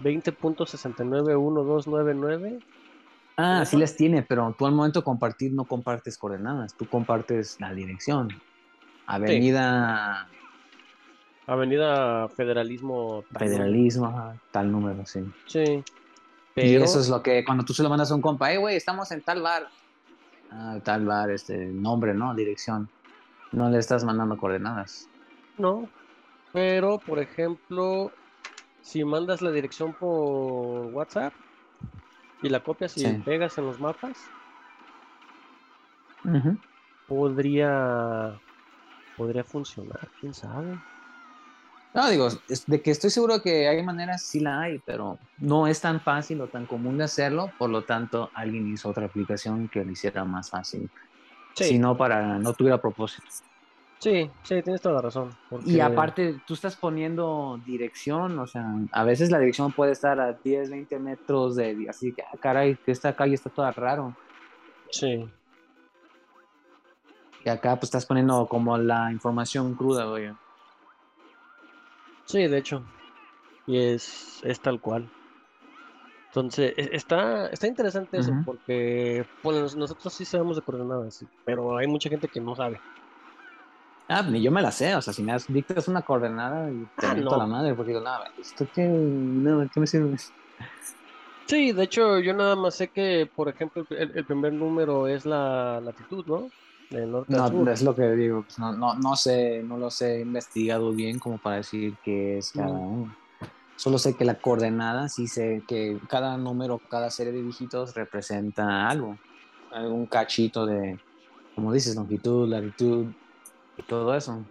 20.691299. 0.00 2.64
Ah, 3.36 3.64
sí 3.64 3.76
las 3.76 3.96
tiene, 3.96 4.22
pero 4.22 4.54
tú 4.58 4.66
al 4.66 4.72
momento 4.72 4.98
de 5.00 5.04
compartir 5.04 5.52
no 5.52 5.64
compartes 5.64 6.18
coordenadas, 6.18 6.74
tú 6.74 6.88
compartes 6.88 7.60
la 7.60 7.72
dirección. 7.72 8.30
Avenida. 9.06 10.28
Avenida 11.48 12.28
Federalismo. 12.28 13.24
Federalismo, 13.38 14.38
tal 14.50 14.70
número, 14.70 15.06
sí. 15.06 15.24
Sí. 15.46 15.82
Y 16.54 16.74
eso 16.74 17.00
es 17.00 17.08
lo 17.08 17.22
que 17.22 17.42
cuando 17.42 17.64
tú 17.64 17.72
se 17.72 17.82
lo 17.82 17.88
mandas 17.88 18.10
a 18.10 18.14
un 18.14 18.20
compa, 18.20 18.50
hey, 18.50 18.58
güey, 18.58 18.76
estamos 18.76 19.10
en 19.12 19.22
tal 19.22 19.40
bar. 19.40 19.66
Ah, 20.50 20.78
tal 20.84 21.06
bar, 21.06 21.30
este, 21.30 21.56
nombre, 21.56 22.12
¿no? 22.12 22.34
Dirección. 22.34 22.90
No 23.52 23.70
le 23.70 23.78
estás 23.78 24.04
mandando 24.04 24.36
coordenadas. 24.36 25.08
No, 25.56 25.88
pero, 26.52 26.98
por 26.98 27.18
ejemplo, 27.18 28.12
si 28.82 29.02
mandas 29.04 29.40
la 29.40 29.50
dirección 29.50 29.94
por 29.94 30.92
WhatsApp 30.92 31.32
y 32.42 32.50
la 32.50 32.60
copias 32.62 32.94
y 32.98 33.06
pegas 33.20 33.56
en 33.56 33.64
los 33.64 33.80
mapas, 33.80 34.18
podría 37.06 38.38
podría 39.16 39.44
funcionar, 39.44 40.08
quién 40.20 40.34
sabe. 40.34 40.78
No, 41.94 42.08
digo, 42.10 42.28
de 42.66 42.82
que 42.82 42.90
estoy 42.90 43.10
seguro 43.10 43.42
que 43.42 43.66
hay 43.66 43.82
maneras, 43.82 44.22
sí 44.22 44.40
la 44.40 44.60
hay, 44.60 44.78
pero 44.84 45.18
no 45.38 45.66
es 45.66 45.80
tan 45.80 46.00
fácil 46.00 46.40
o 46.42 46.46
tan 46.46 46.66
común 46.66 46.98
de 46.98 47.04
hacerlo, 47.04 47.50
por 47.58 47.70
lo 47.70 47.82
tanto, 47.82 48.30
alguien 48.34 48.72
hizo 48.72 48.90
otra 48.90 49.06
aplicación 49.06 49.68
que 49.68 49.84
lo 49.84 49.90
hiciera 49.90 50.24
más 50.24 50.50
fácil. 50.50 50.88
Si 51.54 51.78
no, 51.78 51.96
para 51.96 52.38
no 52.38 52.52
tuviera 52.52 52.80
propósito. 52.80 53.26
Sí, 53.98 54.30
sí, 54.44 54.62
tienes 54.62 54.80
toda 54.80 54.96
la 54.96 55.02
razón. 55.02 55.36
Y 55.64 55.80
aparte, 55.80 56.40
tú 56.46 56.54
estás 56.54 56.76
poniendo 56.76 57.60
dirección, 57.66 58.38
o 58.38 58.46
sea, 58.46 58.64
a 58.92 59.02
veces 59.02 59.32
la 59.32 59.40
dirección 59.40 59.72
puede 59.72 59.90
estar 59.92 60.20
a 60.20 60.34
10, 60.34 60.70
20 60.70 60.98
metros 61.00 61.56
de... 61.56 61.86
Así 61.88 62.12
que, 62.12 62.22
ah, 62.22 62.36
caray, 62.38 62.76
que 62.76 62.92
esta 62.92 63.16
calle 63.16 63.34
está 63.34 63.50
toda 63.50 63.72
raro. 63.72 64.14
Sí. 64.90 65.28
Y 67.44 67.48
acá 67.48 67.74
pues 67.74 67.84
estás 67.84 68.06
poniendo 68.06 68.46
como 68.46 68.78
la 68.78 69.10
información 69.10 69.74
cruda, 69.74 70.08
oye. 70.08 70.32
Sí, 72.28 72.46
de 72.46 72.58
hecho. 72.58 72.84
Y 73.66 73.78
es, 73.78 74.40
es 74.44 74.60
tal 74.60 74.80
cual. 74.80 75.10
Entonces, 76.28 76.74
e, 76.76 76.90
está, 76.92 77.48
está 77.48 77.66
interesante 77.66 78.18
eso, 78.18 78.32
porque 78.44 79.26
bueno, 79.42 79.60
nosotros 79.60 80.12
sí 80.12 80.24
sabemos 80.24 80.56
de 80.56 80.62
coordenadas, 80.62 81.24
pero 81.44 81.76
hay 81.78 81.86
mucha 81.86 82.10
gente 82.10 82.28
que 82.28 82.40
no 82.40 82.54
sabe. 82.54 82.78
Ah, 84.08 84.22
ni 84.22 84.42
yo 84.42 84.50
me 84.50 84.62
la 84.62 84.70
sé, 84.70 84.94
o 84.94 85.02
sea, 85.02 85.12
si 85.12 85.22
me 85.22 85.34
dictas 85.48 85.88
una 85.88 86.02
coordenada 86.02 86.70
y 86.70 86.86
te 86.98 87.06
ah, 87.06 87.14
meto 87.14 87.36
la 87.36 87.46
madre, 87.46 87.74
porque 87.74 87.92
digo, 87.92 88.02
nada, 88.02 88.30
¿esto 88.38 88.66
qué, 88.74 88.82
no, 88.82 89.68
¿qué 89.72 89.80
me 89.80 89.86
sirve? 89.86 90.16
Sí, 91.46 91.72
de 91.72 91.82
hecho, 91.82 92.18
yo 92.18 92.34
nada 92.34 92.56
más 92.56 92.74
sé 92.74 92.88
que, 92.88 93.30
por 93.34 93.48
ejemplo, 93.48 93.84
el, 93.90 94.24
primer 94.24 94.52
número 94.52 95.08
es 95.08 95.24
la 95.24 95.80
latitud, 95.80 96.24
¿no? 96.26 96.50
No, 96.90 97.70
es 97.70 97.82
lo 97.82 97.94
que 97.94 98.10
digo, 98.12 98.42
pues, 98.42 98.58
no, 98.58 98.72
no, 98.72 98.94
no 98.94 99.16
sé, 99.16 99.62
no 99.62 99.76
los 99.76 100.00
he 100.02 100.20
investigado 100.20 100.92
bien 100.92 101.18
como 101.18 101.38
para 101.38 101.56
decir 101.56 101.96
que 102.04 102.38
es 102.38 102.52
cada 102.52 102.70
uno. 102.70 103.14
Solo 103.76 103.98
sé 103.98 104.16
que 104.16 104.24
la 104.24 104.40
coordenada, 104.40 105.08
sí 105.08 105.28
sé 105.28 105.62
que 105.68 105.98
cada 106.08 106.36
número, 106.36 106.80
cada 106.90 107.10
serie 107.10 107.32
de 107.32 107.42
dígitos 107.42 107.94
representa 107.94 108.88
algo, 108.88 109.16
algún 109.70 110.06
cachito 110.06 110.66
de, 110.66 110.98
como 111.54 111.72
dices, 111.72 111.94
longitud, 111.94 112.48
latitud, 112.48 113.06
y 113.76 113.82
todo 113.82 114.14
eso. 114.14 114.44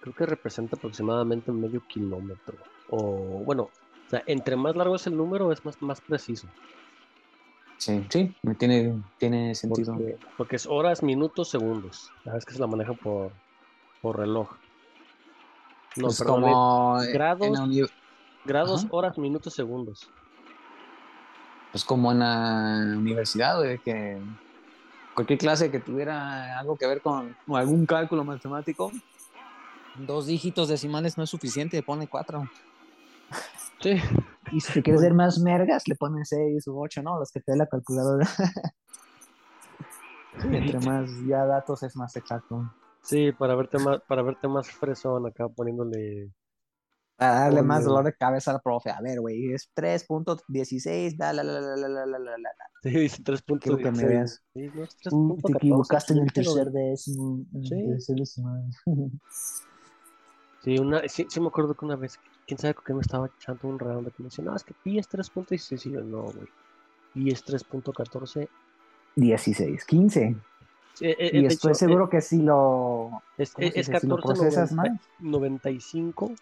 Creo 0.00 0.14
que 0.14 0.26
representa 0.26 0.76
aproximadamente 0.76 1.50
medio 1.50 1.82
kilómetro. 1.86 2.54
O 2.88 3.42
bueno, 3.44 3.64
o 3.64 4.10
sea, 4.10 4.22
entre 4.26 4.56
más 4.56 4.76
largo 4.76 4.96
es 4.96 5.06
el 5.06 5.16
número, 5.16 5.52
es 5.52 5.64
más, 5.64 5.80
más 5.82 6.00
preciso. 6.00 6.46
Sí, 7.78 8.04
sí, 8.10 8.34
tiene, 8.58 9.00
tiene 9.18 9.54
sentido. 9.54 9.96
Porque, 10.36 10.56
es 10.56 10.66
horas, 10.66 11.02
minutos, 11.02 11.48
segundos. 11.48 12.10
Sabes 12.24 12.44
que 12.44 12.52
se 12.52 12.58
la 12.58 12.66
maneja 12.66 12.92
por, 12.92 13.30
por 14.02 14.18
reloj. 14.18 14.50
No, 15.96 16.08
pues 16.08 16.22
como 16.22 16.98
grados, 17.12 17.90
grados 18.44 18.86
horas, 18.90 19.16
minutos, 19.16 19.54
segundos. 19.54 20.10
Pues 21.70 21.84
como 21.84 22.10
en 22.10 22.18
la 22.18 22.96
universidad, 22.96 23.62
de 23.62 23.78
que 23.78 24.18
cualquier 25.14 25.38
clase 25.38 25.70
que 25.70 25.78
tuviera 25.78 26.58
algo 26.58 26.76
que 26.76 26.86
ver 26.86 27.00
con 27.00 27.36
algún 27.54 27.86
cálculo 27.86 28.24
matemático, 28.24 28.90
dos 29.96 30.26
dígitos 30.26 30.68
decimales 30.68 31.16
no 31.16 31.24
es 31.24 31.30
suficiente, 31.30 31.82
pone 31.82 32.08
cuatro. 32.08 32.48
Sí. 33.80 34.00
Y 34.52 34.60
si 34.60 34.82
quieres 34.82 35.02
ver 35.02 35.14
más 35.14 35.38
mergas, 35.38 35.88
le 35.88 35.94
pones 35.96 36.28
seis 36.28 36.66
u 36.66 36.80
ocho, 36.80 37.02
¿no? 37.02 37.18
Los 37.18 37.30
que 37.30 37.40
te 37.40 37.52
dé 37.52 37.58
la 37.58 37.66
calculadora. 37.66 38.26
Entre 40.44 40.78
más 40.80 41.10
ya 41.26 41.44
datos 41.44 41.82
es 41.82 41.96
más 41.96 42.14
exacto. 42.16 42.72
Sí, 43.02 43.32
para 43.32 43.54
verte 43.54 43.78
más, 43.78 44.00
para 44.06 44.22
verte 44.22 44.48
más 44.48 44.70
fresón 44.70 45.26
acá 45.26 45.48
poniéndole 45.48 46.32
para 47.18 47.40
darle 47.40 47.62
más 47.62 47.84
dolor 47.84 48.04
de 48.04 48.14
cabeza 48.14 48.52
al 48.52 48.60
profe. 48.60 48.90
A 48.90 49.00
ver, 49.00 49.20
güey, 49.20 49.52
es 49.52 49.68
3.16, 49.74 51.16
la, 51.18 51.32
la, 51.32 51.42
la, 51.42 51.60
la, 51.60 51.76
la, 51.76 51.88
la, 51.88 52.06
la, 52.06 52.38
la, 52.38 52.50
Sí, 52.82 52.90
dice 52.90 53.22
3.16. 53.24 53.58
Quiero 53.60 53.78
que 53.78 53.90
me 53.90 54.04
veas. 54.04 54.44
Sí, 54.54 54.70
no, 55.10 55.36
te 55.44 55.52
equivocaste 55.52 56.12
en 56.12 56.20
el 56.20 56.32
tercer 56.32 56.70
décimo. 56.70 57.44
Sí. 57.64 57.96
Sí, 60.64 60.76
una, 60.76 61.00
sí, 61.08 61.24
sí, 61.30 61.40
me 61.40 61.46
acuerdo 61.46 61.72
que 61.74 61.84
una 61.84 61.94
vez, 61.94 62.18
quién 62.48 62.58
sabe 62.58 62.74
con 62.74 62.84
qué 62.84 62.94
me 62.94 63.02
estaba 63.02 63.30
echando 63.38 63.68
un 63.68 63.78
round 63.78 64.08
que 64.08 64.22
me 64.22 64.28
decía, 64.28 64.44
no, 64.44 64.56
es 64.56 64.64
que 64.64 64.74
pi 64.82 64.98
es 64.98 65.08
3.16. 65.08 65.86
Y 65.86 65.92
yo, 65.92 66.00
no, 66.00 66.22
güey. 66.22 66.48
Pi 67.14 67.30
es 67.30 67.46
3.14. 67.46 68.48
16, 69.14 69.84
15. 69.84 70.36
Sí, 70.94 71.06
eh, 71.06 71.30
y 71.32 71.46
estoy 71.46 71.70
hecho, 71.70 71.78
seguro 71.78 72.06
eh, 72.06 72.08
que 72.10 72.20
si 72.20 72.42
lo, 72.42 73.22
es, 73.36 73.52
es 73.58 73.88
14, 73.88 74.00
si 74.00 74.06
lo 74.08 74.16
procesas 74.16 74.72
90, 74.72 74.92
más. 74.92 75.00
95 75.20 76.32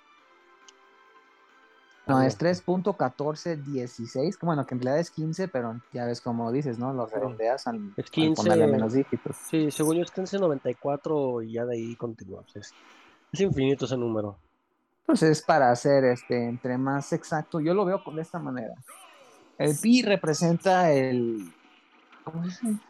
no, 2.06 2.22
es 2.22 2.38
3.1416, 2.38 4.38
que 4.38 4.46
bueno, 4.46 4.64
que 4.64 4.76
en 4.76 4.80
realidad 4.80 5.00
es 5.00 5.10
15, 5.10 5.48
pero 5.48 5.80
ya 5.92 6.04
ves 6.04 6.20
como 6.20 6.52
dices, 6.52 6.78
¿no? 6.78 6.92
Los 6.92 7.10
redondeas 7.10 7.66
al, 7.66 7.92
es 7.96 8.08
15, 8.10 8.42
ponerle 8.42 8.68
menos 8.68 8.92
dígitos. 8.92 9.34
Sí, 9.50 9.72
según 9.72 9.96
yo 9.96 10.02
es 10.02 10.10
1594 10.10 11.42
y 11.42 11.54
ya 11.54 11.66
de 11.66 11.74
ahí 11.74 11.96
continúa. 11.96 12.44
Pues, 12.52 12.72
es, 13.32 13.40
infinito 13.40 13.86
ese 13.86 13.96
número. 13.96 14.38
Pues 15.06 15.22
es 15.22 15.40
para 15.40 15.70
hacer 15.70 16.04
este 16.04 16.48
entre 16.48 16.76
más 16.76 17.12
exacto. 17.12 17.60
Yo 17.60 17.72
lo 17.74 17.84
veo 17.84 18.02
de 18.12 18.22
esta 18.22 18.38
manera. 18.38 18.74
El 19.56 19.76
pi 19.80 20.02
representa 20.02 20.92
el. 20.92 21.52
¿Cómo 22.24 22.42
se 22.42 22.48
dice? 22.48 22.80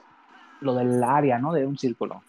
Lo 0.60 0.74
del 0.74 1.02
área, 1.04 1.38
¿no? 1.38 1.52
De 1.52 1.66
un 1.66 1.76
círculo. 1.76 2.22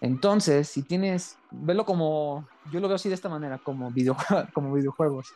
Entonces, 0.00 0.68
si 0.68 0.82
tienes, 0.82 1.36
velo 1.50 1.84
como, 1.84 2.46
yo 2.72 2.80
lo 2.80 2.88
veo 2.88 2.96
así 2.96 3.08
de 3.08 3.14
esta 3.14 3.28
manera, 3.28 3.58
como, 3.58 3.92
como 4.54 4.72
videojuegos. 4.72 5.34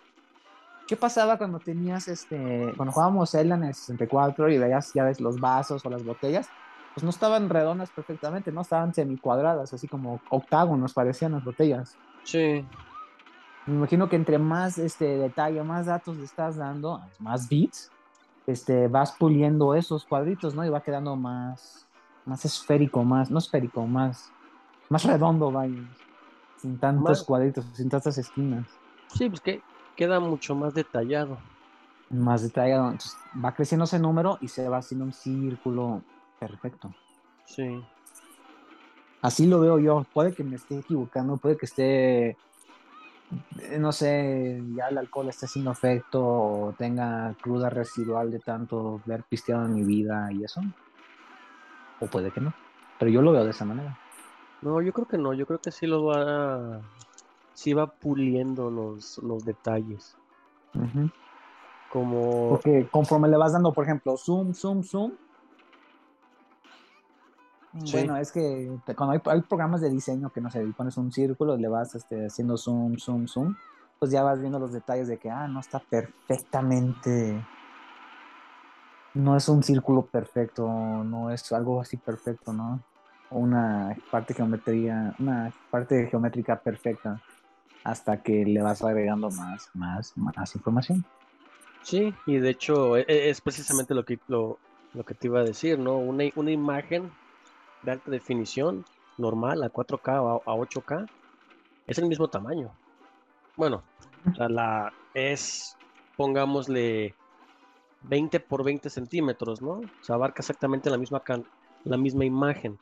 ¿Qué 0.86 0.96
pasaba 0.96 1.38
cuando 1.38 1.58
tenías, 1.58 2.08
este, 2.08 2.72
cuando 2.76 2.92
jugábamos 2.92 3.30
Zelda 3.30 3.54
en 3.54 3.64
el 3.64 3.74
64 3.74 4.50
y 4.50 4.58
veías, 4.58 4.92
ya 4.92 5.04
ves, 5.04 5.20
los 5.20 5.40
vasos 5.40 5.84
o 5.84 5.90
las 5.90 6.04
botellas? 6.04 6.48
Pues 6.94 7.04
no 7.04 7.10
estaban 7.10 7.48
redondas 7.48 7.90
perfectamente, 7.90 8.52
¿no? 8.52 8.60
Estaban 8.60 8.94
semicuadradas, 8.94 9.72
así 9.72 9.88
como 9.88 10.20
octágonos 10.30 10.92
parecían 10.92 11.32
las 11.32 11.44
botellas. 11.44 11.96
Sí. 12.24 12.64
Me 13.66 13.74
imagino 13.74 14.08
que 14.08 14.16
entre 14.16 14.38
más 14.38 14.76
este 14.78 15.16
detalle, 15.16 15.62
más 15.62 15.86
datos 15.86 16.16
le 16.16 16.24
estás 16.24 16.56
dando, 16.56 17.00
más 17.18 17.48
bits, 17.48 17.90
este, 18.46 18.88
vas 18.88 19.12
puliendo 19.12 19.74
esos 19.74 20.04
cuadritos, 20.04 20.54
¿no? 20.54 20.64
Y 20.64 20.68
va 20.68 20.82
quedando 20.82 21.16
más, 21.16 21.86
más 22.26 22.44
esférico, 22.44 23.04
más, 23.04 23.30
no 23.30 23.38
esférico, 23.38 23.86
más, 23.86 24.30
más 24.90 25.04
redondo, 25.04 25.50
vaya. 25.50 25.82
Sin 26.58 26.78
tantos 26.78 27.22
cuadritos, 27.22 27.64
sin 27.72 27.88
tantas 27.88 28.18
esquinas. 28.18 28.66
Sí, 29.14 29.28
pues 29.28 29.40
que 29.40 29.62
queda 29.96 30.20
mucho 30.20 30.54
más 30.54 30.74
detallado. 30.74 31.38
Más 32.10 32.42
detallado. 32.42 32.90
Entonces, 32.90 33.16
va 33.42 33.54
creciendo 33.54 33.84
ese 33.84 33.98
número 33.98 34.38
y 34.40 34.48
se 34.48 34.68
va 34.68 34.78
haciendo 34.78 35.06
un 35.06 35.12
círculo 35.12 36.02
perfecto. 36.38 36.94
Sí. 37.46 37.82
Así 39.24 39.46
lo 39.46 39.58
veo 39.58 39.78
yo. 39.78 40.04
Puede 40.12 40.34
que 40.34 40.44
me 40.44 40.56
esté 40.56 40.80
equivocando, 40.80 41.38
puede 41.38 41.56
que 41.56 41.64
esté, 41.64 42.28
eh, 42.28 43.78
no 43.78 43.90
sé, 43.90 44.62
ya 44.76 44.88
el 44.88 44.98
alcohol 44.98 45.30
esté 45.30 45.46
haciendo 45.46 45.70
efecto 45.70 46.22
o 46.22 46.74
tenga 46.76 47.34
cruda 47.40 47.70
residual 47.70 48.30
de 48.30 48.40
tanto 48.40 49.00
ver 49.06 49.22
pisteado 49.22 49.64
en 49.64 49.76
mi 49.76 49.82
vida 49.82 50.30
y 50.30 50.44
eso. 50.44 50.60
O 52.00 52.06
puede 52.06 52.32
que 52.32 52.42
no. 52.42 52.52
Pero 52.98 53.10
yo 53.10 53.22
lo 53.22 53.32
veo 53.32 53.44
de 53.44 53.52
esa 53.52 53.64
manera. 53.64 53.98
No, 54.60 54.82
yo 54.82 54.92
creo 54.92 55.08
que 55.08 55.16
no. 55.16 55.32
Yo 55.32 55.46
creo 55.46 55.58
que 55.58 55.70
sí 55.70 55.86
lo 55.86 56.04
va, 56.04 56.82
sí 57.54 57.72
va 57.72 57.86
puliendo 57.86 58.70
los, 58.70 59.16
los 59.22 59.42
detalles. 59.42 60.18
Como... 61.90 62.50
Porque 62.50 62.86
conforme 62.90 63.28
le 63.28 63.38
vas 63.38 63.54
dando, 63.54 63.72
por 63.72 63.84
ejemplo, 63.84 64.18
zoom, 64.18 64.52
zoom, 64.52 64.82
zoom, 64.82 65.12
bueno, 67.74 68.16
es 68.16 68.30
que 68.30 68.70
cuando 68.96 69.20
hay, 69.30 69.40
programas 69.42 69.80
de 69.80 69.90
diseño 69.90 70.30
que 70.30 70.40
no 70.40 70.50
sé, 70.50 70.64
pones 70.76 70.96
un 70.96 71.10
círculo, 71.10 71.56
le 71.56 71.66
vas 71.66 71.94
este, 71.96 72.26
haciendo 72.26 72.56
zoom, 72.56 72.96
zoom, 72.98 73.26
zoom, 73.26 73.56
pues 73.98 74.12
ya 74.12 74.22
vas 74.22 74.40
viendo 74.40 74.60
los 74.60 74.72
detalles 74.72 75.08
de 75.08 75.18
que, 75.18 75.28
ah, 75.28 75.48
no 75.48 75.58
está 75.58 75.80
perfectamente. 75.80 77.44
No 79.14 79.36
es 79.36 79.48
un 79.48 79.62
círculo 79.62 80.06
perfecto, 80.06 80.68
no 80.68 81.30
es 81.30 81.52
algo 81.52 81.80
así 81.80 81.96
perfecto, 81.96 82.52
¿no? 82.52 82.80
Una 83.30 83.96
parte 84.10 84.34
geometría, 84.34 85.14
una 85.18 85.52
parte 85.70 86.06
geométrica 86.06 86.60
perfecta 86.60 87.20
hasta 87.82 88.22
que 88.22 88.44
le 88.44 88.62
vas 88.62 88.82
agregando 88.82 89.30
más, 89.30 89.68
más, 89.74 90.16
más 90.16 90.54
información. 90.54 91.04
Sí, 91.82 92.14
y 92.26 92.38
de 92.38 92.50
hecho 92.50 92.96
e, 92.96 93.04
e, 93.08 93.30
es 93.30 93.40
precisamente 93.40 93.94
lo 93.94 94.04
que 94.04 94.18
lo, 94.28 94.58
lo 94.94 95.04
que 95.04 95.14
te 95.14 95.26
iba 95.26 95.40
a 95.40 95.44
decir, 95.44 95.78
¿no? 95.78 95.98
Una, 95.98 96.24
una 96.36 96.50
imagen 96.50 97.10
de 97.84 97.92
alta 97.92 98.10
definición 98.10 98.84
normal 99.18 99.62
a 99.62 99.70
4K 99.70 100.20
o 100.20 100.42
a 100.44 100.54
8K 100.54 101.08
es 101.86 101.98
el 101.98 102.06
mismo 102.06 102.28
tamaño. 102.28 102.72
Bueno, 103.56 103.82
o 104.30 104.34
sea, 104.34 104.48
la 104.48 104.92
es, 105.12 105.76
pongámosle 106.16 107.14
20 108.02 108.40
por 108.40 108.64
20 108.64 108.90
centímetros, 108.90 109.62
¿no? 109.62 109.72
O 109.72 110.02
sea, 110.02 110.16
abarca 110.16 110.40
exactamente 110.40 110.90
la 110.90 110.98
misma, 110.98 111.22
la 111.84 111.96
misma 111.96 112.24
imagen. 112.24 112.78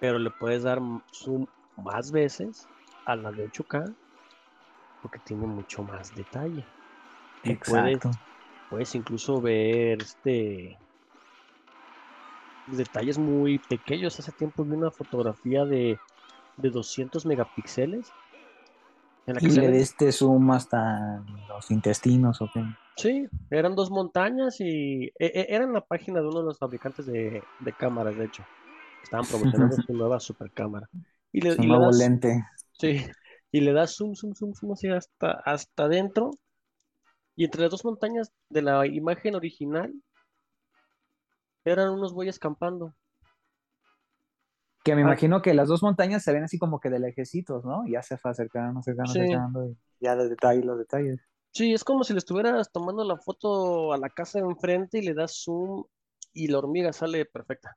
Pero 0.00 0.18
le 0.18 0.30
puedes 0.30 0.64
dar 0.64 0.80
zoom 1.12 1.46
más 1.76 2.12
veces 2.12 2.68
a 3.06 3.16
la 3.16 3.32
de 3.32 3.50
8K 3.50 3.94
porque 5.00 5.18
tiene 5.20 5.46
mucho 5.46 5.82
más 5.82 6.14
detalle. 6.14 6.64
Exacto. 7.44 8.10
puedes 8.68 8.94
incluso 8.94 9.40
ver 9.40 10.02
este 10.02 10.76
detalles 12.66 13.18
muy 13.18 13.58
pequeños. 13.58 14.18
Hace 14.18 14.32
tiempo 14.32 14.64
vi 14.64 14.72
una 14.72 14.90
fotografía 14.90 15.64
de, 15.64 15.98
de 16.56 16.70
200 16.70 17.24
megapíxeles. 17.26 18.10
En 19.26 19.34
la 19.34 19.40
que 19.40 19.46
y 19.46 19.50
le 19.50 19.70
diste 19.70 20.12
zoom 20.12 20.50
hasta 20.52 21.22
los 21.48 21.70
intestinos, 21.70 22.40
¿o 22.40 22.48
qué? 22.52 22.62
Sí, 22.96 23.26
eran 23.50 23.74
dos 23.74 23.90
montañas 23.90 24.60
y 24.60 25.06
e, 25.06 25.12
e, 25.18 25.46
era 25.48 25.64
en 25.64 25.72
la 25.72 25.82
página 25.82 26.20
de 26.20 26.28
uno 26.28 26.40
de 26.40 26.44
los 26.46 26.58
fabricantes 26.58 27.06
de, 27.06 27.42
cámaras, 27.78 28.16
de 28.16 28.24
hecho. 28.24 28.44
Estaban 29.02 29.26
promocionando 29.26 29.76
su 29.86 29.92
nueva 29.92 30.20
super 30.20 30.50
cámara. 30.52 30.88
Y 31.32 31.40
le, 31.40 31.56
y 31.58 31.66
nuevo 31.66 31.90
lente. 31.90 32.42
Sí, 32.72 33.04
y 33.50 33.60
le 33.60 33.72
das 33.72 33.96
zoom, 33.96 34.14
zoom, 34.14 34.34
zoom, 34.34 34.54
zoom 34.54 34.72
así 34.72 34.88
hasta, 34.88 35.32
hasta 35.44 35.84
adentro. 35.84 36.30
Y 37.34 37.44
entre 37.44 37.62
las 37.62 37.70
dos 37.70 37.84
montañas 37.84 38.32
de 38.48 38.62
la 38.62 38.86
imagen 38.86 39.34
original 39.34 39.92
eran 41.72 41.90
unos 41.90 42.12
bueyes 42.12 42.38
campando. 42.38 42.94
Que 44.84 44.94
me 44.94 45.02
ah. 45.02 45.04
imagino 45.04 45.42
que 45.42 45.54
las 45.54 45.68
dos 45.68 45.82
montañas 45.82 46.22
se 46.22 46.32
ven 46.32 46.44
así 46.44 46.58
como 46.58 46.80
que 46.80 46.90
de 46.90 47.00
lejecitos, 47.00 47.64
¿no? 47.64 47.84
Ya 47.86 48.02
se 48.02 48.16
fue 48.16 48.30
acercando, 48.30 48.80
acercando, 48.80 49.10
acercando. 49.10 49.66
Y 49.66 49.76
ya 50.00 50.14
los 50.14 50.30
detalles, 50.30 50.64
los 50.64 50.78
detalles. 50.78 51.20
Sí, 51.52 51.72
es 51.72 51.84
como 51.84 52.04
si 52.04 52.12
le 52.12 52.18
estuvieras 52.18 52.70
tomando 52.70 53.02
la 53.02 53.16
foto 53.16 53.92
a 53.92 53.98
la 53.98 54.10
casa 54.10 54.38
de 54.38 54.44
enfrente 54.44 54.98
y 54.98 55.02
le 55.02 55.14
das 55.14 55.42
zoom 55.42 55.84
y 56.32 56.48
la 56.48 56.58
hormiga 56.58 56.92
sale 56.92 57.24
perfecta. 57.24 57.76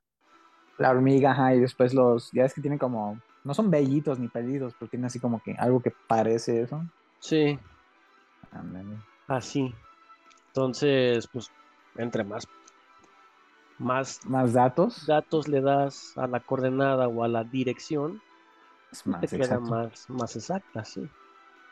La 0.78 0.92
hormiga, 0.92 1.32
ajá, 1.32 1.56
y 1.56 1.62
después 1.62 1.94
los, 1.94 2.30
ya 2.32 2.46
es 2.46 2.54
que 2.54 2.62
tienen 2.62 2.78
como, 2.78 3.20
no 3.44 3.54
son 3.54 3.72
bellitos 3.72 4.20
ni 4.20 4.28
pelitos, 4.28 4.74
pero 4.78 4.90
tienen 4.90 5.06
así 5.06 5.20
como 5.20 5.42
que 5.42 5.56
algo 5.58 5.82
que 5.82 5.94
parece 6.08 6.62
eso. 6.62 6.82
Sí. 7.20 7.58
Así. 9.28 9.74
Entonces, 10.48 11.28
pues, 11.32 11.50
entre 11.96 12.24
más 12.24 12.46
más, 13.80 14.26
más 14.26 14.54
datos. 14.54 15.06
datos 15.08 15.48
le 15.48 15.62
das 15.62 16.18
a 16.18 16.28
la 16.28 16.40
coordenada 16.40 17.08
o 17.08 17.24
a 17.24 17.28
la 17.28 17.44
dirección, 17.44 18.22
es 18.92 19.06
más, 19.08 19.22
te 19.22 19.38
queda 19.38 19.60
más, 19.60 20.10
más 20.10 20.36
exacta, 20.36 20.84
sí. 20.84 21.10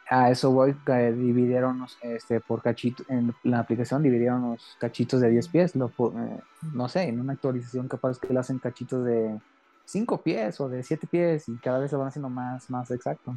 A 0.09 0.31
eso 0.31 0.51
voy, 0.51 0.73
que 0.85 1.11
dividieron 1.11 1.85
este, 2.01 2.39
por 2.39 2.61
cachitos, 2.61 3.05
en 3.09 3.35
la 3.43 3.59
aplicación 3.59 4.01
dividieron 4.01 4.51
los 4.51 4.77
cachitos 4.79 5.19
de 5.19 5.29
10 5.29 5.47
pies, 5.49 5.75
lo, 5.75 5.87
eh, 5.87 6.39
no 6.73 6.87
sé, 6.87 7.03
en 7.03 7.19
una 7.19 7.33
actualización 7.33 7.89
capaz 7.89 8.17
que 8.17 8.33
le 8.33 8.39
hacen 8.39 8.59
cachitos 8.59 9.03
de 9.03 9.37
5 9.83 10.21
pies 10.21 10.61
o 10.61 10.69
de 10.69 10.81
7 10.81 11.07
pies 11.07 11.49
y 11.49 11.57
cada 11.57 11.79
vez 11.79 11.89
se 11.89 11.97
van 11.97 12.07
haciendo 12.07 12.29
más, 12.29 12.69
más 12.69 12.89
exacto. 12.89 13.35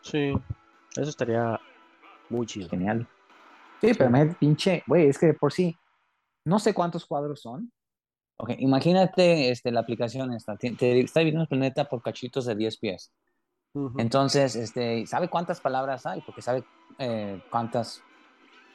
Sí, 0.00 0.32
eso 0.96 1.08
estaría 1.08 1.60
muy 2.28 2.46
chido. 2.46 2.68
Genial. 2.68 3.06
Sí, 3.80 3.92
pero 3.96 4.10
me 4.10 4.26
pinche, 4.26 4.82
güey, 4.88 5.08
es 5.08 5.18
que 5.18 5.34
por 5.34 5.52
sí, 5.52 5.76
no 6.44 6.58
sé 6.58 6.74
cuántos 6.74 7.06
cuadros 7.06 7.40
son, 7.40 7.70
Ok, 8.40 8.50
imagínate 8.58 9.50
este, 9.50 9.72
la 9.72 9.80
aplicación 9.80 10.32
esta, 10.32 10.56
te, 10.56 10.68
está 11.00 11.20
dividiendo 11.20 11.42
el 11.42 11.48
planeta 11.48 11.88
por 11.88 12.02
cachitos 12.02 12.46
de 12.46 12.54
10 12.54 12.78
pies. 12.78 13.12
Entonces, 13.96 14.56
este, 14.56 15.06
¿sabe 15.06 15.28
cuántas 15.28 15.60
palabras 15.60 16.06
hay? 16.06 16.20
Porque 16.22 16.42
sabe 16.42 16.64
eh, 16.98 17.40
cuántas... 17.50 18.02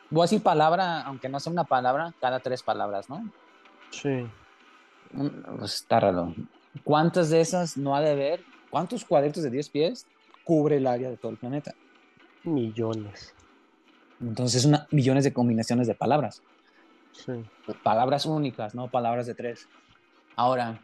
Voy 0.09 0.21
a 0.21 0.25
decir 0.25 0.43
palabra, 0.43 1.01
aunque 1.01 1.29
no 1.29 1.39
sea 1.39 1.51
una 1.51 1.63
palabra, 1.63 2.13
cada 2.21 2.39
tres 2.39 2.61
palabras, 2.61 3.09
¿no? 3.09 3.29
Sí. 3.89 4.27
Pues 5.57 5.75
está 5.75 5.99
raro. 5.99 6.35
¿Cuántas 6.83 7.29
de 7.29 7.41
esas 7.41 7.77
no 7.77 7.95
ha 7.95 8.01
de 8.01 8.11
haber? 8.11 8.43
¿Cuántos 8.69 9.05
cuadritos 9.05 9.43
de 9.43 9.49
10 9.49 9.69
pies 9.69 10.07
cubre 10.43 10.77
el 10.77 10.87
área 10.87 11.09
de 11.09 11.17
todo 11.17 11.31
el 11.31 11.37
planeta? 11.37 11.73
Millones. 12.43 13.33
Entonces, 14.21 14.65
una, 14.65 14.87
millones 14.91 15.23
de 15.23 15.33
combinaciones 15.33 15.87
de 15.87 15.95
palabras. 15.95 16.41
Palabras 17.83 18.25
únicas, 18.25 18.75
no 18.75 18.89
palabras 18.89 19.27
de 19.27 19.35
tres. 19.35 19.67
Ahora, 20.35 20.81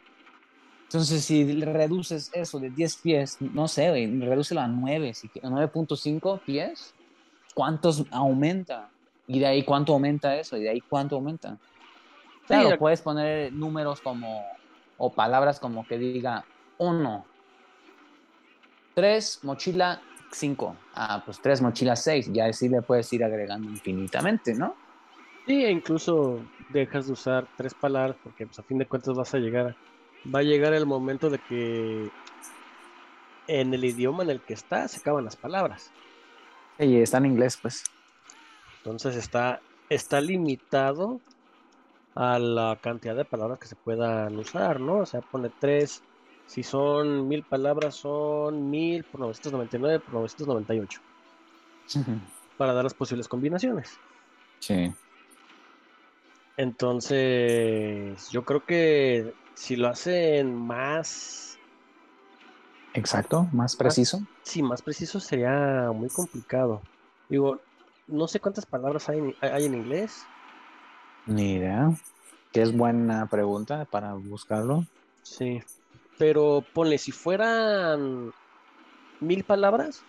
entonces 0.83 1.23
si 1.23 1.61
reduces 1.61 2.31
eso 2.33 2.59
de 2.59 2.69
10 2.69 2.95
pies, 2.97 3.37
no 3.39 3.67
sé, 3.67 3.91
redúcelo 3.91 4.61
a 4.61 4.67
9, 4.67 5.11
9.5 5.11 6.41
pies, 6.41 6.93
¿cuántos 7.53 8.05
aumenta? 8.11 8.89
Y 9.27 9.39
de 9.39 9.45
ahí 9.45 9.63
cuánto 9.63 9.93
aumenta 9.93 10.35
eso, 10.35 10.57
y 10.57 10.61
de 10.61 10.69
ahí 10.69 10.81
cuánto 10.81 11.15
aumenta. 11.15 11.57
Claro, 12.47 12.77
puedes 12.79 13.01
poner 13.01 13.53
números 13.53 14.01
como, 14.01 14.43
o 14.97 15.11
palabras 15.11 15.59
como 15.59 15.85
que 15.85 15.99
diga 15.99 16.45
1, 16.79 17.25
3, 18.95 19.39
mochila 19.43 20.01
5. 20.31 20.75
Ah, 20.95 21.21
pues 21.23 21.39
3, 21.41 21.61
mochila 21.61 21.95
6. 21.95 22.33
Ya 22.33 22.45
así 22.45 22.67
le 22.67 22.81
puedes 22.81 23.11
ir 23.13 23.23
agregando 23.23 23.69
infinitamente, 23.69 24.55
¿no? 24.55 24.75
Sí, 25.49 25.65
e 25.65 25.71
incluso 25.71 26.41
dejas 26.69 27.07
de 27.07 27.13
usar 27.13 27.47
tres 27.57 27.73
palabras 27.73 28.15
porque 28.23 28.45
pues, 28.45 28.59
a 28.59 28.61
fin 28.61 28.77
de 28.77 28.85
cuentas 28.85 29.15
vas 29.15 29.33
a 29.33 29.39
llegar, 29.39 29.75
va 30.23 30.41
a 30.41 30.43
llegar 30.43 30.75
el 30.75 30.85
momento 30.85 31.31
de 31.31 31.39
que 31.39 32.07
en 33.47 33.73
el 33.73 33.83
idioma 33.83 34.21
en 34.21 34.29
el 34.29 34.41
que 34.41 34.53
está 34.53 34.87
se 34.87 34.99
acaban 34.99 35.25
las 35.25 35.35
palabras. 35.35 35.91
Sí, 36.77 36.97
está 36.97 37.17
en 37.17 37.25
inglés, 37.25 37.57
pues. 37.59 37.83
Entonces 38.77 39.15
está, 39.15 39.59
está 39.89 40.21
limitado 40.21 41.19
a 42.13 42.37
la 42.37 42.77
cantidad 42.79 43.15
de 43.15 43.25
palabras 43.25 43.57
que 43.57 43.65
se 43.65 43.75
puedan 43.75 44.37
usar, 44.37 44.79
¿no? 44.79 44.97
O 44.97 45.05
sea, 45.07 45.21
pone 45.21 45.49
tres, 45.59 46.03
si 46.45 46.61
son 46.61 47.27
mil 47.27 47.41
palabras, 47.41 47.95
son 47.95 48.69
mil 48.69 49.03
por 49.03 49.21
999 49.21 49.99
por 49.99 50.13
998. 50.13 51.01
Para 52.55 52.73
dar 52.73 52.83
las 52.83 52.93
posibles 52.93 53.27
combinaciones. 53.27 53.97
Sí. 54.59 54.93
Entonces, 56.59 58.29
yo 58.31 58.43
creo 58.43 58.65
que 58.65 59.33
si 59.53 59.77
lo 59.77 59.87
hacen 59.87 60.53
más... 60.53 61.57
Exacto, 62.93 63.47
más 63.53 63.77
preciso. 63.77 64.21
sí, 64.43 64.61
más 64.61 64.81
preciso 64.81 65.21
sería 65.21 65.89
muy 65.95 66.09
complicado. 66.09 66.81
Digo, 67.29 67.61
no 68.07 68.27
sé 68.27 68.41
cuántas 68.41 68.65
palabras 68.65 69.07
hay, 69.07 69.33
hay 69.39 69.67
en 69.67 69.75
inglés. 69.75 70.25
Ni 71.27 71.53
idea. 71.53 71.93
Que 72.51 72.61
es 72.61 72.75
buena 72.75 73.27
pregunta 73.27 73.85
para 73.85 74.15
buscarlo. 74.15 74.85
Sí, 75.21 75.63
pero 76.17 76.65
ponle, 76.73 76.97
si 76.97 77.13
fueran 77.13 78.33
mil 79.21 79.45
palabras. 79.45 80.03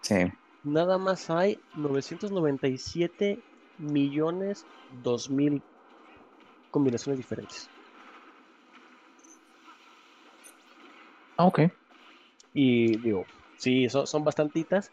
Sí. 0.00 0.32
Nada 0.64 0.96
más 0.96 1.28
hay 1.28 1.60
997 1.74 3.42
millones 3.80 4.66
dos 4.88 5.30
mil 5.30 5.64
combinaciones 6.70 7.18
diferentes. 7.18 7.70
Ah, 11.36 11.46
ok. 11.46 11.60
Y 12.52 12.98
digo, 12.98 13.26
sí, 13.56 13.88
son, 13.88 14.06
son 14.06 14.24
bastantitas, 14.24 14.92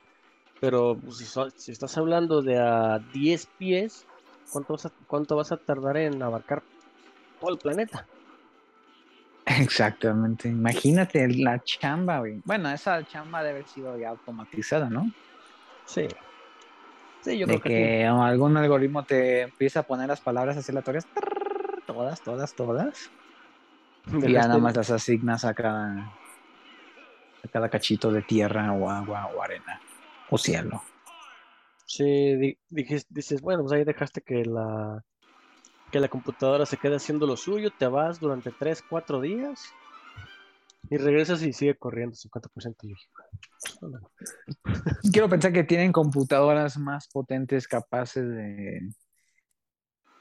pero 0.60 1.00
pues, 1.00 1.34
si, 1.58 1.72
estás 1.72 1.98
hablando 1.98 2.42
de 2.42 2.58
a 2.58 3.00
10 3.12 3.48
pies, 3.58 4.08
¿cuánto 4.52 4.74
vas, 4.74 4.86
a, 4.86 4.94
¿cuánto 5.08 5.36
vas 5.36 5.52
a 5.52 5.58
tardar 5.58 5.98
en 5.98 6.22
abarcar 6.22 6.64
todo 7.40 7.52
el 7.52 7.58
planeta? 7.58 8.08
Exactamente. 9.46 10.50
Imagínate 10.50 11.28
la 11.30 11.62
chamba, 11.64 12.20
güey. 12.20 12.42
Bueno, 12.46 12.70
esa 12.72 13.04
chamba 13.06 13.40
debe 13.40 13.52
haber 13.52 13.68
sido 13.68 13.98
ya 13.98 14.10
automatizada, 14.10 14.90
¿no? 14.90 15.12
Sí. 15.86 16.08
Sí, 17.28 17.38
yo 17.38 17.46
de 17.46 17.60
creo 17.60 17.62
que, 17.62 18.06
algún 18.06 18.56
algoritmo 18.56 19.04
te 19.04 19.42
empieza 19.42 19.82
a 19.82 19.84
poner 19.84 20.08
las 20.08 20.22
palabras 20.22 20.70
aleatorias. 20.70 21.06
Todas, 21.86 22.22
todas, 22.22 22.56
todas. 22.56 23.12
Y 24.14 24.32
ya 24.32 24.48
nada 24.48 24.60
más 24.60 24.78
las 24.78 24.90
asignas 24.92 25.44
a 25.44 25.54
cada, 25.54 26.14
a 27.44 27.48
cada 27.52 27.70
cachito 27.70 28.12
de 28.12 28.22
tierra 28.22 28.72
o 28.72 28.90
agua 28.90 29.30
o 29.36 29.42
arena 29.42 29.82
o 30.30 30.38
cielo. 30.38 30.82
Sí, 31.86 32.58
dices, 32.70 33.42
bueno, 33.42 33.64
pues 33.64 33.74
ahí 33.74 33.84
dejaste 33.84 34.22
que 34.22 34.46
la 34.46 35.04
que 35.92 36.00
la 36.00 36.10
computadora 36.10 36.66
se 36.66 36.78
quede 36.78 36.98
haciendo 36.98 37.26
lo 37.26 37.38
suyo, 37.38 37.72
te 37.72 37.88
vas 37.88 38.20
durante 38.20 38.52
3, 38.52 38.84
4 38.90 39.22
días 39.22 39.74
y 40.90 40.98
regresas 40.98 41.42
y 41.44 41.54
sigue 41.54 41.76
corriendo 41.76 42.16
50%. 42.16 42.76
Quiero 45.12 45.30
pensar 45.30 45.54
que 45.54 45.64
tienen 45.64 45.92
computadoras 45.92 46.78
más 46.78 47.08
potentes 47.08 47.68
capaces 47.68 48.28
de, 48.28 48.90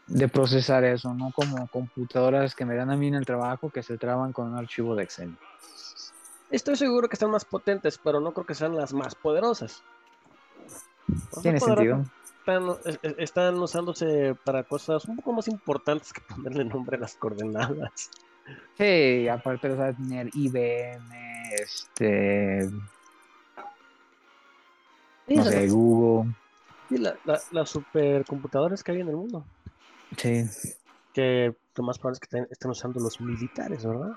de 0.06 0.28
procesar 0.28 0.84
eso, 0.84 1.14
no 1.14 1.32
como 1.32 1.66
computadoras 1.68 2.54
que 2.54 2.64
me 2.64 2.76
dan 2.76 2.90
a 2.90 2.96
mí 2.96 3.08
en 3.08 3.14
el 3.14 3.26
trabajo 3.26 3.70
que 3.70 3.82
se 3.82 3.98
traban 3.98 4.32
con 4.32 4.52
un 4.52 4.58
archivo 4.58 4.94
de 4.94 5.04
Excel. 5.04 5.36
Estoy 6.50 6.76
seguro 6.76 7.08
que 7.08 7.14
están 7.14 7.30
más 7.30 7.44
potentes, 7.44 7.98
pero 7.98 8.20
no 8.20 8.32
creo 8.32 8.46
que 8.46 8.54
sean 8.54 8.76
las 8.76 8.92
más 8.92 9.14
poderosas. 9.14 9.82
Tiene 11.42 11.60
sentido. 11.60 12.04
Están, 13.18 13.58
usándose 13.58 14.36
para 14.44 14.62
cosas 14.62 15.04
un 15.06 15.16
poco 15.16 15.32
más 15.32 15.48
importantes 15.48 16.12
que 16.12 16.20
ponerle 16.20 16.64
nombre 16.64 16.96
a 16.96 17.00
las 17.00 17.16
coordenadas. 17.16 18.10
Sí, 18.78 19.28
aparte 19.28 19.68
de 19.68 19.94
tener 19.94 20.30
IBM, 20.34 21.54
este. 21.54 22.68
no 25.28 25.44
sé, 25.44 25.68
Google. 25.68 26.32
Y 26.90 26.98
la, 26.98 27.16
las 27.24 27.70
supercomputadoras 27.70 28.84
que 28.84 28.92
hay 28.92 29.00
en 29.00 29.08
el 29.08 29.16
mundo. 29.16 29.44
Sí. 30.16 30.44
Que 31.12 31.54
lo 31.74 31.84
más 31.84 31.98
probable 31.98 32.18
es 32.22 32.28
que 32.28 32.46
estén 32.50 32.70
usando 32.70 33.00
los 33.00 33.20
militares, 33.20 33.84
¿verdad? 33.84 34.12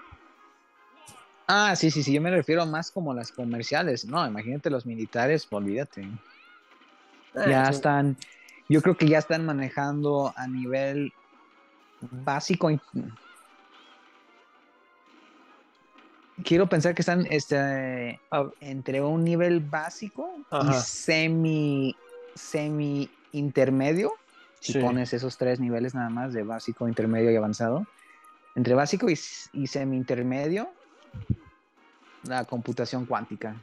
Ah, 1.48 1.76
sí, 1.76 1.90
sí, 1.90 2.04
sí, 2.04 2.14
yo 2.14 2.22
me 2.22 2.30
refiero 2.30 2.64
más 2.68 2.92
como 2.92 3.12
las 3.12 3.32
comerciales. 3.32 4.06
No, 4.06 4.26
imagínate 4.28 4.70
los 4.70 4.86
militares, 4.86 5.48
olvídate. 5.50 6.08
Ah, 7.36 7.50
ya 7.50 7.64
están, 7.64 8.18
yo 8.68 8.84
creo 8.84 8.96
que 8.96 9.08
ya 9.08 9.18
están 9.18 9.46
manejando 9.46 10.32
a 10.36 10.48
nivel 10.48 11.12
básico. 12.02 12.70
Quiero 16.44 16.68
pensar 16.68 16.96
que 16.96 17.02
están 17.02 17.28
este, 17.30 18.20
entre 18.62 19.02
un 19.02 19.24
nivel 19.24 19.60
básico 19.60 20.32
y 20.52 20.74
semi, 20.74 21.96
semi 22.36 23.10
intermedio. 23.32 24.14
Si 24.60 24.78
pones 24.78 25.14
esos 25.14 25.38
tres 25.38 25.60
niveles 25.60 25.96
nada 25.96 26.10
más 26.10 26.34
de 26.34 26.44
básico, 26.44 26.88
intermedio 26.88 27.32
y 27.32 27.36
avanzado. 27.36 27.86
Entre 28.56 28.74
básico 28.74 29.10
y, 29.10 29.18
y 29.54 29.68
semi 29.68 29.96
intermedio, 29.96 30.70
la 32.24 32.44
computación 32.46 33.06
cuántica. 33.06 33.56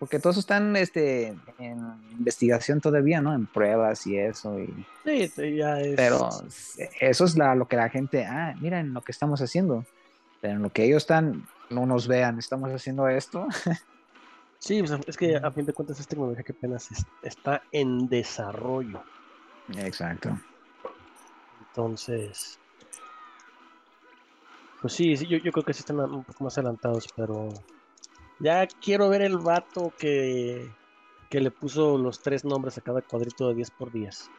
Porque 0.00 0.18
todos 0.18 0.38
están 0.38 0.76
este, 0.76 1.36
en 1.58 1.78
investigación 2.12 2.80
todavía, 2.80 3.20
¿no? 3.20 3.34
En 3.34 3.46
pruebas 3.46 4.06
y 4.06 4.16
eso. 4.16 4.58
Y... 4.58 4.86
Sí, 5.04 5.56
ya 5.56 5.78
es. 5.78 5.94
Pero 5.94 6.30
eso 7.00 7.24
es 7.26 7.36
la, 7.36 7.54
lo 7.54 7.68
que 7.68 7.76
la 7.76 7.90
gente, 7.90 8.24
ah, 8.24 8.54
miren 8.60 8.94
lo 8.94 9.02
que 9.02 9.12
estamos 9.12 9.42
haciendo. 9.42 9.84
Pero 10.40 10.54
en 10.54 10.62
lo 10.62 10.70
que 10.70 10.84
ellos 10.84 11.02
están, 11.02 11.46
no 11.70 11.86
nos 11.86 12.06
vean, 12.06 12.38
estamos 12.38 12.70
haciendo 12.70 13.08
esto. 13.08 13.46
Sí, 14.62 14.84
es 15.06 15.16
que 15.16 15.36
a 15.36 15.50
fin 15.50 15.64
de 15.64 15.72
cuentas 15.72 15.98
es 16.00 16.06
tecnología 16.06 16.42
que 16.42 16.52
apenas 16.52 16.90
está 17.22 17.62
en 17.72 18.10
desarrollo. 18.10 19.02
Exacto. 19.74 20.38
Entonces, 21.66 22.58
pues 24.82 24.92
sí, 24.92 25.16
sí 25.16 25.26
yo, 25.26 25.38
yo 25.38 25.50
creo 25.50 25.64
que 25.64 25.72
sí 25.72 25.80
están 25.80 25.98
un 26.00 26.24
poco 26.24 26.44
más 26.44 26.58
adelantados, 26.58 27.08
pero 27.16 27.48
ya 28.38 28.66
quiero 28.66 29.08
ver 29.08 29.22
el 29.22 29.38
vato 29.38 29.94
que, 29.98 30.70
que 31.30 31.40
le 31.40 31.50
puso 31.50 31.96
los 31.96 32.20
tres 32.20 32.44
nombres 32.44 32.76
a 32.76 32.82
cada 32.82 33.00
cuadrito 33.00 33.48
de 33.48 33.54
10 33.54 33.70
por 33.70 33.90
10. 33.90 34.30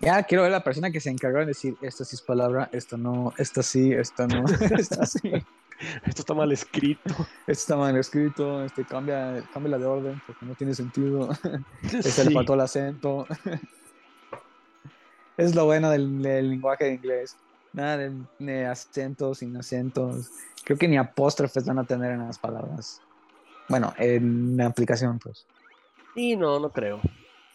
Ya 0.00 0.22
quiero 0.22 0.44
ver 0.44 0.52
la 0.52 0.62
persona 0.62 0.90
que 0.90 1.00
se 1.00 1.10
encargó 1.10 1.40
de 1.40 1.46
decir, 1.46 1.76
esta 1.82 2.04
sí 2.04 2.16
es 2.16 2.22
palabra, 2.22 2.68
esto 2.72 2.96
no, 2.96 3.32
esta 3.38 3.62
sí, 3.62 3.92
esta 3.92 4.26
no, 4.28 4.44
esta 4.78 5.04
sí. 5.04 5.32
Esto 6.04 6.22
está 6.22 6.34
mal 6.34 6.52
escrito. 6.52 7.10
Esto 7.46 7.52
está 7.52 7.76
mal 7.76 7.96
escrito, 7.96 8.64
este, 8.64 8.84
cambia, 8.84 9.42
cambia 9.52 9.72
la 9.72 9.78
de 9.78 9.86
orden 9.86 10.22
porque 10.26 10.46
no 10.46 10.54
tiene 10.54 10.74
sentido. 10.74 11.30
Este 11.82 12.24
le 12.24 12.30
faltó 12.32 12.54
el 12.54 12.60
acento. 12.60 13.26
es 15.36 15.54
lo 15.54 15.64
bueno 15.64 15.90
del, 15.90 16.22
lenguaje 16.22 16.84
de 16.84 16.94
inglés. 16.94 17.36
Nada 17.72 17.98
de, 18.38 18.66
acentos, 18.66 19.38
sin 19.38 19.56
acentos. 19.56 20.28
Creo 20.64 20.76
que 20.76 20.88
ni 20.88 20.98
apóstrofes 20.98 21.64
van 21.64 21.78
a 21.78 21.84
tener 21.84 22.12
en 22.12 22.26
las 22.26 22.38
palabras. 22.38 23.00
Bueno, 23.68 23.94
en 23.96 24.56
la 24.56 24.66
aplicación, 24.66 25.18
pues. 25.20 25.46
Sí, 26.14 26.36
no, 26.36 26.58
no 26.58 26.70
creo. 26.70 27.00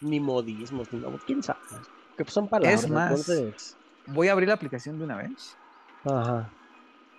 Ni 0.00 0.18
modismos, 0.18 0.90
ni 0.92 1.02
quién 1.26 1.42
sabe. 1.42 1.60
Que 2.16 2.24
son 2.24 2.48
palabras. 2.48 2.84
Es 2.84 2.90
más, 2.90 3.76
voy 4.06 4.28
a 4.28 4.32
abrir 4.32 4.48
la 4.48 4.54
aplicación 4.54 4.98
de 4.98 5.04
una 5.04 5.16
vez. 5.16 5.54
Ajá. 6.04 6.50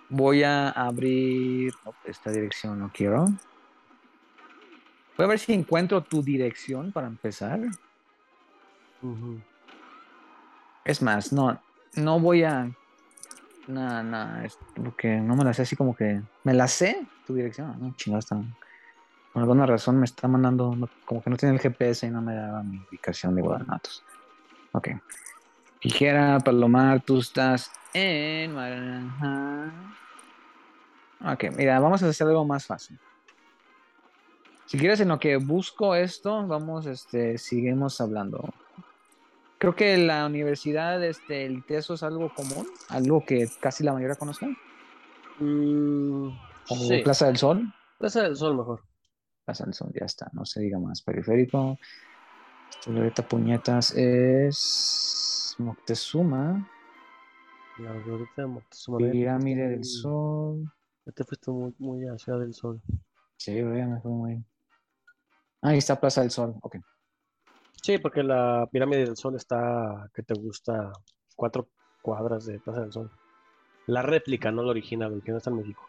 Voy 0.09 0.43
a 0.43 0.69
abrir 0.69 1.73
esta 2.05 2.31
dirección, 2.31 2.79
no 2.79 2.91
quiero. 2.93 3.25
Voy 5.17 5.23
a 5.25 5.27
ver 5.27 5.39
si 5.39 5.53
encuentro 5.53 6.01
tu 6.01 6.21
dirección 6.21 6.91
para 6.91 7.07
empezar. 7.07 7.59
Es 10.85 11.01
más, 11.01 11.33
no, 11.33 11.59
no 11.95 12.19
voy 12.19 12.43
a 12.43 12.71
no, 13.67 14.43
es 14.43 14.57
porque 14.75 15.17
no 15.17 15.35
me 15.35 15.43
la 15.43 15.53
sé 15.53 15.63
así 15.63 15.75
como 15.75 15.95
que. 15.95 16.21
Me 16.43 16.53
la 16.53 16.67
sé 16.67 17.05
tu 17.25 17.33
dirección. 17.33 17.75
No, 17.79 17.93
chingada, 17.95 18.19
está. 18.19 18.37
Por 19.33 19.41
alguna 19.41 19.65
razón 19.65 19.99
me 19.99 20.05
está 20.05 20.27
mandando. 20.27 20.89
como 21.05 21.21
que 21.21 21.29
no 21.29 21.37
tiene 21.37 21.55
el 21.55 21.61
GPS 21.61 22.07
y 22.07 22.09
no 22.09 22.21
me 22.21 22.33
da 22.33 22.63
mi 22.63 22.79
ubicación 22.89 23.35
de 23.35 23.41
Guadalajara. 23.41 23.81
Ok. 24.71 24.89
Tijera, 25.81 26.39
Palomar, 26.39 27.01
tú 27.01 27.19
estás 27.19 27.71
en 27.97 28.55
Ok, 31.25 31.45
mira, 31.55 31.79
vamos 31.79 32.03
a 32.03 32.09
hacer 32.09 32.27
algo 32.27 32.45
más 32.45 32.65
fácil. 32.65 32.99
Si 34.65 34.77
quieres, 34.77 34.99
en 34.99 35.07
lo 35.07 35.19
que 35.19 35.37
busco 35.37 35.95
esto, 35.95 36.45
vamos, 36.45 36.85
este, 36.85 37.37
seguimos 37.37 37.99
hablando. 38.01 38.53
Creo 39.57 39.75
que 39.75 39.97
la 39.97 40.25
universidad, 40.25 41.03
este, 41.03 41.45
el 41.45 41.65
TESO 41.65 41.95
es 41.95 42.03
algo 42.03 42.31
común, 42.33 42.67
algo 42.89 43.25
que 43.25 43.49
casi 43.59 43.83
la 43.83 43.93
mayoría 43.93 44.15
conocen. 44.15 44.55
Mm, 45.39 46.29
Plaza 47.03 47.27
del 47.27 47.37
Sol. 47.37 47.73
Plaza 47.97 48.23
del 48.23 48.35
Sol 48.35 48.55
mejor. 48.55 48.83
Plaza 49.45 49.63
del 49.63 49.73
Sol, 49.73 49.91
ya 49.99 50.05
está, 50.05 50.29
no 50.33 50.45
se 50.45 50.59
diga 50.59 50.77
más. 50.79 51.01
Periférico. 51.01 51.79
Glorieta 52.85 53.27
Puñetas 53.27 53.91
es 53.95 55.55
Moctezuma. 55.57 56.69
La 57.79 57.93
Glorieta 57.93 58.41
de 58.41 58.47
Moctezuma. 58.47 58.97
Pirámide 58.97 59.69
del 59.69 59.83
Sol. 59.83 60.71
Ya 61.05 61.11
te 61.11 61.23
fuiste 61.23 61.51
muy, 61.51 61.73
muy 61.77 62.07
a 62.07 62.17
Ciudad 62.17 62.39
del 62.39 62.53
Sol. 62.53 62.81
Sí, 63.37 63.55
ya 63.55 63.63
me 63.63 64.01
fue 64.01 64.11
muy. 64.11 64.45
Ahí 65.61 65.77
está 65.77 65.99
Plaza 65.99 66.21
del 66.21 66.31
Sol, 66.31 66.55
ok. 66.61 66.77
Sí, 67.81 67.97
porque 67.99 68.23
la 68.23 68.67
pirámide 68.71 69.05
del 69.05 69.15
Sol 69.15 69.35
está, 69.35 70.09
que 70.13 70.23
te 70.23 70.33
gusta, 70.33 70.91
cuatro 71.35 71.69
cuadras 72.01 72.45
de 72.45 72.59
Plaza 72.59 72.81
del 72.81 72.91
Sol. 72.91 73.11
La 73.85 74.01
réplica, 74.01 74.51
no 74.51 74.63
la 74.63 74.71
original, 74.71 75.13
el 75.13 75.23
que 75.23 75.31
no 75.31 75.37
está 75.37 75.49
en 75.49 75.57
México. 75.57 75.87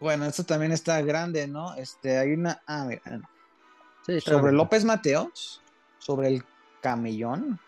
Bueno, 0.00 0.24
esto 0.24 0.44
también 0.44 0.72
está 0.72 1.00
grande, 1.02 1.46
¿no? 1.46 1.74
Este, 1.74 2.18
hay 2.18 2.32
una. 2.32 2.62
Ah, 2.66 2.86
mira. 2.88 3.02
Sí, 4.04 4.20
sobre 4.20 4.52
López 4.52 4.84
Mateos, 4.84 5.62
sobre 5.98 6.28
el 6.28 6.44
camellón. 6.80 7.60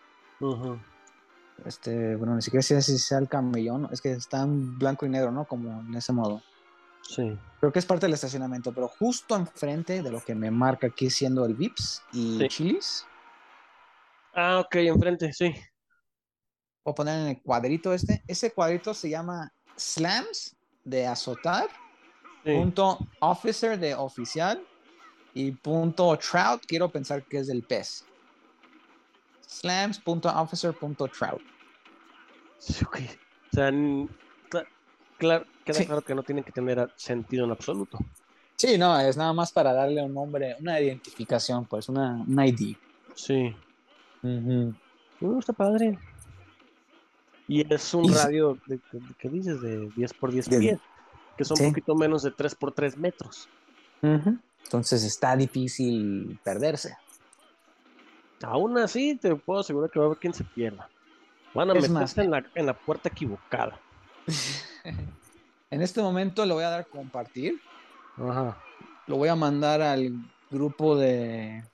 Este, 1.64 2.16
bueno, 2.16 2.34
ni 2.34 2.42
siquiera 2.42 2.62
sé 2.62 2.80
si 2.82 2.98
sea 2.98 3.18
el 3.18 3.28
camellón, 3.28 3.88
es 3.90 4.00
que 4.00 4.12
está 4.12 4.42
en 4.42 4.78
blanco 4.78 5.06
y 5.06 5.08
negro, 5.08 5.32
¿no? 5.32 5.46
Como 5.46 5.80
en 5.80 5.94
ese 5.94 6.12
modo. 6.12 6.42
Sí. 7.02 7.38
Creo 7.60 7.72
que 7.72 7.78
es 7.78 7.86
parte 7.86 8.06
del 8.06 8.14
estacionamiento, 8.14 8.72
pero 8.72 8.88
justo 8.88 9.36
enfrente 9.36 10.02
de 10.02 10.10
lo 10.10 10.20
que 10.20 10.34
me 10.34 10.50
marca 10.50 10.88
aquí 10.88 11.08
siendo 11.08 11.44
el 11.44 11.54
Vips 11.54 12.02
y 12.12 12.46
Chilis, 12.48 13.06
Ah, 14.38 14.60
ok, 14.60 14.74
enfrente, 14.76 15.32
sí. 15.32 15.46
Voy 16.84 16.92
a 16.92 16.94
poner 16.94 17.20
en 17.20 17.26
el 17.28 17.42
cuadrito 17.42 17.94
este. 17.94 18.22
Ese 18.26 18.52
cuadrito 18.52 18.92
se 18.92 19.08
llama 19.08 19.50
slams 19.76 20.54
de 20.84 21.06
azotar, 21.06 21.68
punto 22.44 22.98
officer 23.20 23.78
de 23.78 23.94
oficial 23.94 24.62
y 25.32 25.52
punto 25.52 26.16
trout, 26.18 26.62
quiero 26.66 26.90
pensar 26.90 27.24
que 27.24 27.38
es 27.38 27.46
del 27.46 27.62
pez. 27.62 28.04
Slams.officer.trout. 29.46 31.42
Sí, 32.58 32.84
ok. 32.84 32.98
O 33.52 33.54
sea, 33.54 33.72
claro, 35.18 35.46
queda 35.64 35.84
claro 35.84 36.02
que 36.02 36.14
no 36.14 36.22
tiene 36.22 36.42
que 36.42 36.52
tener 36.52 36.92
sentido 36.96 37.44
en 37.44 37.50
absoluto. 37.52 37.98
Sí, 38.56 38.78
no, 38.78 38.98
es 38.98 39.16
nada 39.16 39.32
más 39.32 39.52
para 39.52 39.72
darle 39.72 40.02
un 40.02 40.14
nombre, 40.14 40.56
una 40.60 40.80
identificación, 40.80 41.66
pues, 41.66 41.88
una, 41.88 42.24
ID. 42.46 42.76
Sí. 43.14 43.54
Me 44.22 44.74
gusta 45.20 45.52
padre. 45.52 45.98
Y 47.48 47.72
es 47.72 47.94
un 47.94 48.12
radio, 48.12 48.58
de, 48.66 48.80
¿qué 49.18 49.28
dices? 49.28 49.60
De 49.60 49.88
10 49.94 50.14
por 50.14 50.32
10 50.32 50.48
pies, 50.48 50.78
que 51.36 51.44
son 51.44 51.60
un 51.60 51.68
poquito 51.68 51.94
menos 51.94 52.22
de 52.22 52.32
3 52.32 52.54
por 52.56 52.72
3 52.72 52.96
metros. 52.96 53.48
Entonces 54.02 55.04
está 55.04 55.36
difícil 55.36 56.40
perderse. 56.42 56.96
Aún 58.42 58.76
así, 58.78 59.16
te 59.16 59.34
puedo 59.34 59.60
asegurar 59.60 59.90
que 59.90 59.98
va 59.98 60.04
a 60.04 60.08
haber 60.08 60.18
quien 60.18 60.34
se 60.34 60.44
pierda. 60.44 60.88
Van 61.54 61.70
a 61.70 61.74
meterse 61.74 62.20
en 62.20 62.30
la, 62.30 62.44
en 62.54 62.66
la 62.66 62.74
puerta 62.74 63.08
equivocada. 63.08 63.78
en 65.70 65.82
este 65.82 66.02
momento 66.02 66.44
le 66.44 66.52
voy 66.52 66.64
a 66.64 66.70
dar 66.70 66.86
compartir. 66.86 67.60
Ajá. 68.16 68.58
Lo 69.06 69.16
voy 69.16 69.28
a 69.28 69.36
mandar 69.36 69.80
al 69.80 70.12
grupo 70.50 70.96
de. 70.96 71.64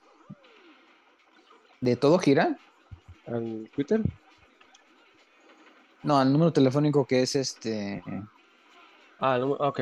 de 1.81 1.97
Todo 1.97 2.19
Gira. 2.19 2.59
¿Al 3.27 3.71
Twitter? 3.75 4.03
No, 6.03 6.19
al 6.19 6.33
número 6.33 6.53
telefónico 6.53 7.07
que 7.07 7.23
es 7.23 7.37
este. 7.37 8.03
Ah, 9.21 9.39
ok. 9.39 9.81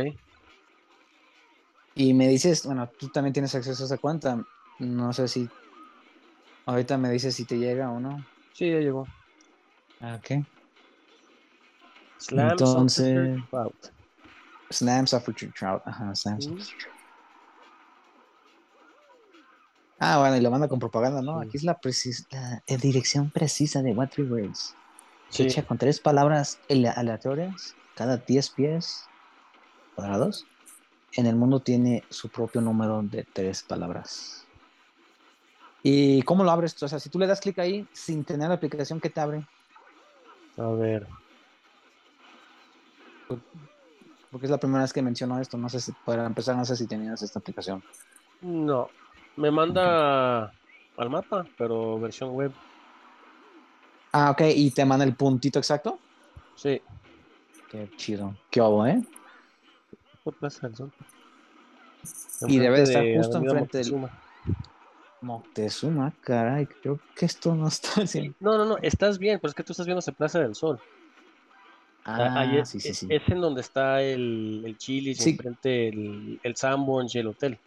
Y 1.95 2.15
me 2.15 2.29
dices, 2.29 2.67
bueno, 2.67 2.89
tú 2.99 3.09
también 3.09 3.33
tienes 3.33 3.55
acceso 3.55 3.83
a 3.83 3.87
esa 3.87 3.99
cuenta. 3.99 4.45
No 4.79 5.13
sé 5.13 5.29
si. 5.29 5.49
Ahorita 6.71 6.97
me 6.97 7.11
dices 7.11 7.35
si 7.35 7.45
te 7.45 7.59
llega 7.59 7.91
o 7.91 7.99
no. 7.99 8.25
Sí, 8.53 8.71
ya 8.71 8.79
llegó. 8.79 9.05
Ah, 9.99 10.21
ok. 10.21 10.47
Slams 12.19 12.53
Entonces. 12.53 13.39
Trout. 13.51 13.87
Slams 14.71 15.11
Trout. 15.59 15.83
Ajá, 15.85 16.15
Slams 16.15 16.47
mm. 16.47 16.55
Trout. 16.55 16.95
Ah, 19.99 20.21
bueno, 20.21 20.37
y 20.37 20.41
lo 20.41 20.51
manda 20.53 20.69
con 20.69 20.79
propaganda, 20.79 21.21
¿no? 21.21 21.41
Aquí 21.41 21.57
es 21.57 21.65
la, 21.65 21.77
la 22.31 22.77
dirección 22.77 23.31
precisa 23.31 23.83
de 23.83 23.93
What 23.93 24.11
Three 24.11 24.27
Words. 24.27 24.77
Sí. 25.29 25.43
Hecha 25.43 25.67
con 25.67 25.77
tres 25.77 25.99
palabras 25.99 26.61
aleatorias, 26.95 27.75
cada 27.97 28.17
10 28.17 28.51
pies 28.51 29.07
cuadrados 29.97 30.47
en 31.15 31.27
el 31.27 31.35
mundo 31.35 31.59
tiene 31.61 32.05
su 32.11 32.29
propio 32.29 32.61
número 32.61 33.03
de 33.03 33.25
tres 33.25 33.65
palabras. 33.65 34.47
¿Y 35.83 36.23
cómo 36.23 36.45
lo 36.45 36.51
abres? 36.51 36.81
O 36.83 36.89
sea, 36.89 36.99
si 36.99 37.09
tú 37.09 37.19
le 37.19 37.27
das 37.27 37.41
clic 37.41 37.59
ahí 37.59 37.87
sin 37.93 38.25
tener 38.25 38.49
la 38.49 38.55
aplicación, 38.55 39.01
¿qué 39.01 39.11
te 39.11 39.21
abre? 39.21 39.47
A 40.57 40.69
ver. 40.71 41.07
Porque 44.31 44.47
es 44.47 44.51
la 44.51 44.59
primera 44.59 44.83
vez 44.83 44.93
que 44.93 45.03
menciono 45.03 45.41
esto. 45.41 45.57
No 45.57 45.69
sé 45.69 45.81
si, 45.81 45.93
para 46.05 46.27
empezar, 46.27 46.57
no 46.57 46.65
sé 46.65 46.77
si 46.77 46.87
tenías 46.87 47.23
esta 47.23 47.39
aplicación. 47.39 47.83
No. 48.43 48.89
Me 49.37 49.51
manda 49.51 50.53
al 50.97 51.11
mapa, 51.11 51.47
pero 51.57 51.99
versión 51.99 52.31
web. 52.31 52.53
Ah, 54.13 54.31
ok. 54.31 54.43
¿Y 54.55 54.71
te 54.71 54.85
manda 54.85 55.05
el 55.05 55.15
puntito 55.15 55.59
exacto? 55.59 55.99
Sí. 56.57 56.81
Qué 57.71 57.91
chido. 57.97 58.37
Qué 58.51 58.61
hago, 58.61 58.87
¿eh? 58.87 59.01
por 60.23 60.35
Plaza 60.35 60.69
del 60.69 60.77
Sol. 60.77 60.93
Y 62.49 62.59
debe 62.59 62.83
estar 62.83 63.05
justo 63.17 63.39
enfrente 63.39 63.79
del 63.79 64.09
Moctezuma, 65.23 66.13
caray, 66.23 66.67
creo 66.67 66.99
que 67.15 67.27
esto 67.27 67.55
no 67.55 67.69
está 67.69 68.03
así. 68.03 68.35
No, 68.41 68.57
no, 68.57 68.65
no, 68.65 68.79
estás 68.79 69.19
bien, 69.19 69.39
pero 69.41 69.51
es 69.51 69.55
que 69.55 69.63
tú 69.63 69.73
estás 69.73 69.87
viendo 69.87 70.01
ese 70.01 70.13
Plaza 70.13 70.41
del 70.41 70.55
Sol. 70.55 70.81
Ah, 72.05 72.41
Ahí 72.41 72.59
es, 72.59 72.71
sí, 72.71 72.81
sí, 72.81 72.95
sí. 72.95 73.07
Es 73.11 73.29
en 73.29 73.41
donde 73.41 73.61
está 73.61 74.01
el, 74.03 74.63
el 74.65 74.79
Chili's, 74.79 75.19
sí. 75.19 75.31
enfrente 75.31 75.89
el, 75.89 76.41
el 76.43 76.57
Sanborns 76.57 77.15
y 77.15 77.19
el 77.19 77.27
hotel. 77.27 77.59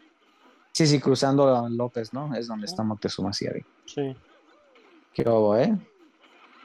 Sí, 0.72 0.88
sí, 0.88 1.00
cruzando 1.00 1.70
López, 1.70 2.14
¿no? 2.14 2.34
Es 2.36 2.48
donde 2.48 2.66
está 2.66 2.82
Moctezuma, 2.84 3.32
sí, 3.32 3.46
ahí. 3.48 3.62
Sí. 3.86 4.16
Qué 5.14 5.24
bobo, 5.24 5.56
¿eh? 5.56 5.78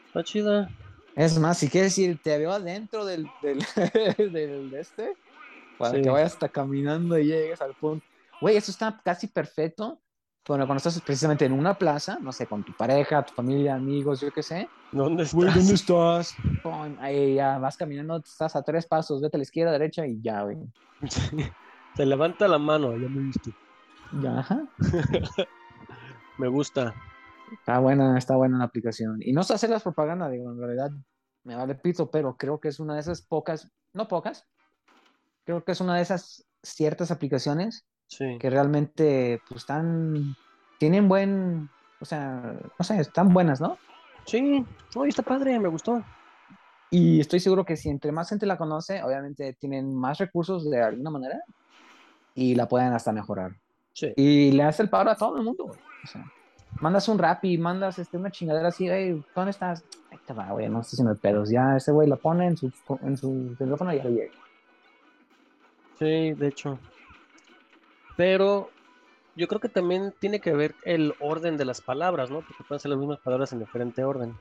Está 0.07 0.24
chida. 0.24 0.70
Es 1.14 1.38
más, 1.38 1.59
si 1.59 1.68
quieres 1.68 1.98
ir, 1.98 2.18
te 2.22 2.38
veo 2.38 2.53
adentro 2.53 3.05
del, 3.05 3.29
del, 3.42 3.59
del, 4.33 4.70
de 4.70 4.81
este 4.81 5.14
para 5.79 6.03
que 6.03 6.11
vayas 6.11 6.33
hasta 6.33 6.48
caminando 6.48 7.18
y 7.18 7.27
llegues 7.27 7.61
al 7.61 7.74
punto. 7.74 8.05
Güey, 8.40 8.57
eso 8.57 8.70
está 8.70 9.01
casi 9.05 9.29
perfecto. 9.29 9.98
Bueno, 10.48 10.66
cuando 10.66 10.78
estás 10.78 10.98
precisamente 11.02 11.44
en 11.44 11.52
una 11.52 11.74
plaza, 11.74 12.18
no 12.22 12.32
sé, 12.32 12.46
con 12.46 12.64
tu 12.64 12.72
pareja, 12.72 13.22
tu 13.22 13.34
familia, 13.34 13.74
amigos, 13.74 14.22
yo 14.22 14.32
qué 14.32 14.42
sé. 14.42 14.66
¿Dónde 14.92 15.24
estás? 15.24 15.34
Güey, 15.34 15.52
¿dónde 15.52 15.74
estás? 15.74 16.34
ahí 17.00 17.34
ya 17.34 17.58
vas 17.58 17.76
caminando, 17.76 18.16
estás 18.16 18.56
a 18.56 18.62
tres 18.62 18.87
pasos, 18.87 19.20
vete 19.20 19.37
a 19.37 19.40
la 19.40 19.42
izquierda, 19.42 19.72
derecha 19.72 20.06
y 20.06 20.18
ya, 20.22 20.44
güey. 20.44 20.56
Te 21.96 22.06
levanta 22.06 22.48
la 22.48 22.56
mano, 22.56 22.92
ya 22.96 23.08
me 23.11 23.24
viste. 23.24 23.52
Ya, 24.22 24.38
ajá. 24.38 24.66
me 26.38 26.48
gusta. 26.48 26.94
Está 27.52 27.78
buena, 27.78 28.16
está 28.16 28.34
buena 28.34 28.56
la 28.56 28.64
aplicación. 28.64 29.18
Y 29.20 29.34
no 29.34 29.42
sé 29.42 29.52
hacer 29.52 29.68
las 29.68 29.82
propagandas, 29.82 30.30
digo, 30.30 30.50
en 30.50 30.58
realidad 30.58 30.90
me 31.44 31.56
vale 31.56 31.74
pito, 31.74 32.11
pero 32.11 32.38
creo 32.38 32.58
que 32.58 32.68
es 32.68 32.80
una 32.80 32.94
de 32.94 33.00
esas 33.00 33.20
pocas, 33.20 33.70
no 33.92 34.08
pocas, 34.08 34.46
creo 35.44 35.62
que 35.62 35.72
es 35.72 35.80
una 35.82 35.96
de 35.96 36.02
esas 36.02 36.46
ciertas 36.62 37.11
aplicaciones 37.11 37.87
que 38.16 38.51
realmente 38.51 39.40
pues 39.49 39.62
están, 39.62 40.37
tienen 40.79 41.09
buen, 41.09 41.68
o 42.01 42.05
sea, 42.05 42.55
no 42.79 42.85
sé, 42.85 43.01
están 43.01 43.33
buenas, 43.33 43.61
¿no? 43.61 43.79
Sí, 44.25 44.64
hoy 44.94 45.09
está 45.09 45.23
padre, 45.23 45.59
me 45.59 45.68
gustó. 45.68 46.03
Y 46.90 47.21
estoy 47.21 47.40
seguro 47.40 47.64
que 47.64 47.77
si 47.77 47.90
entre 47.90 48.12
más 48.12 48.29
gente 48.29 48.47
la 48.47 48.57
conoce, 48.57 49.03
obviamente 49.03 49.53
tienen 49.55 49.94
más 49.94 50.18
recursos 50.18 50.68
de 50.71 50.83
alguna 50.83 51.11
manera 51.11 51.40
y 52.35 52.55
la 52.55 52.66
pueden 52.66 52.92
hasta 52.92 53.12
mejorar. 53.12 53.53
Sí. 53.92 54.12
Y 54.16 54.53
le 54.53 54.62
hace 54.62 54.83
el 54.83 54.90
paro 54.90 55.11
a 55.11 55.16
todo 55.16 55.37
el 55.37 55.44
mundo, 55.44 55.64
O 55.64 56.07
sea, 56.07 56.25
mandas 56.81 57.09
un 57.09 57.18
rap 57.18 57.44
y 57.44 57.59
mandas 57.59 57.99
este, 57.99 58.16
una 58.16 58.31
chingadera 58.31 58.68
así, 58.68 58.88
hey, 58.88 59.23
¿dónde 59.35 59.51
estás? 59.51 59.85
Ahí 60.11 60.18
te 60.27 60.33
va, 60.33 60.51
güey, 60.53 60.68
no 60.68 60.81
estoy 60.81 60.97
haciendo 60.97 61.16
pedos. 61.16 61.51
Ya 61.51 61.77
ese 61.77 61.92
güey 61.92 62.09
la 62.09 62.16
pone 62.16 62.47
en 62.47 62.57
su, 62.57 62.73
en 63.03 63.16
su 63.16 63.55
teléfono 63.59 63.92
y 63.92 63.97
ya 63.97 64.05
llega. 64.05 64.33
Sí, 65.99 66.33
de 66.33 66.47
hecho. 66.47 66.79
Pero 68.18 68.68
yo 69.37 69.46
creo 69.46 69.61
que 69.61 69.68
también 69.68 70.12
tiene 70.18 70.40
que 70.40 70.52
ver 70.52 70.74
el 70.83 71.14
orden 71.20 71.57
de 71.57 71.64
las 71.64 71.81
palabras, 71.81 72.31
¿no? 72.31 72.40
Porque 72.40 72.64
pueden 72.64 72.81
ser 72.81 72.90
las 72.90 72.98
mismas 72.98 73.20
palabras 73.20 73.52
en 73.52 73.61
diferente 73.61 74.02
orden. 74.02 74.37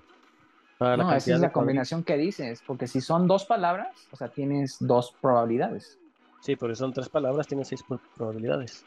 no, 0.79 1.13
esa 1.13 1.35
es 1.35 1.39
la 1.39 1.51
combinación 1.51 2.03
que 2.03 2.17
dices, 2.17 2.63
porque 2.65 2.87
si 2.87 3.01
son 3.01 3.27
dos 3.27 3.45
palabras, 3.45 4.07
o 4.09 4.15
sea, 4.15 4.29
tienes 4.29 4.77
dos 4.79 5.13
probabilidades. 5.21 5.99
Sí, 6.41 6.55
porque 6.55 6.73
son 6.73 6.91
tres 6.91 7.07
palabras, 7.07 7.45
tienes 7.45 7.67
seis 7.67 7.85
probabilidades. 8.15 8.83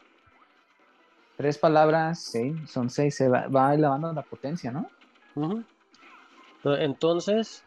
Tres 1.37 1.57
palabras, 1.57 2.19
sí, 2.19 2.53
son 2.67 2.89
seis, 2.89 3.15
se 3.15 3.29
va, 3.29 3.47
va 3.47 3.73
elevando 3.73 4.11
la 4.11 4.23
potencia, 4.23 4.73
¿no? 4.73 4.89
Entonces, 6.65 7.63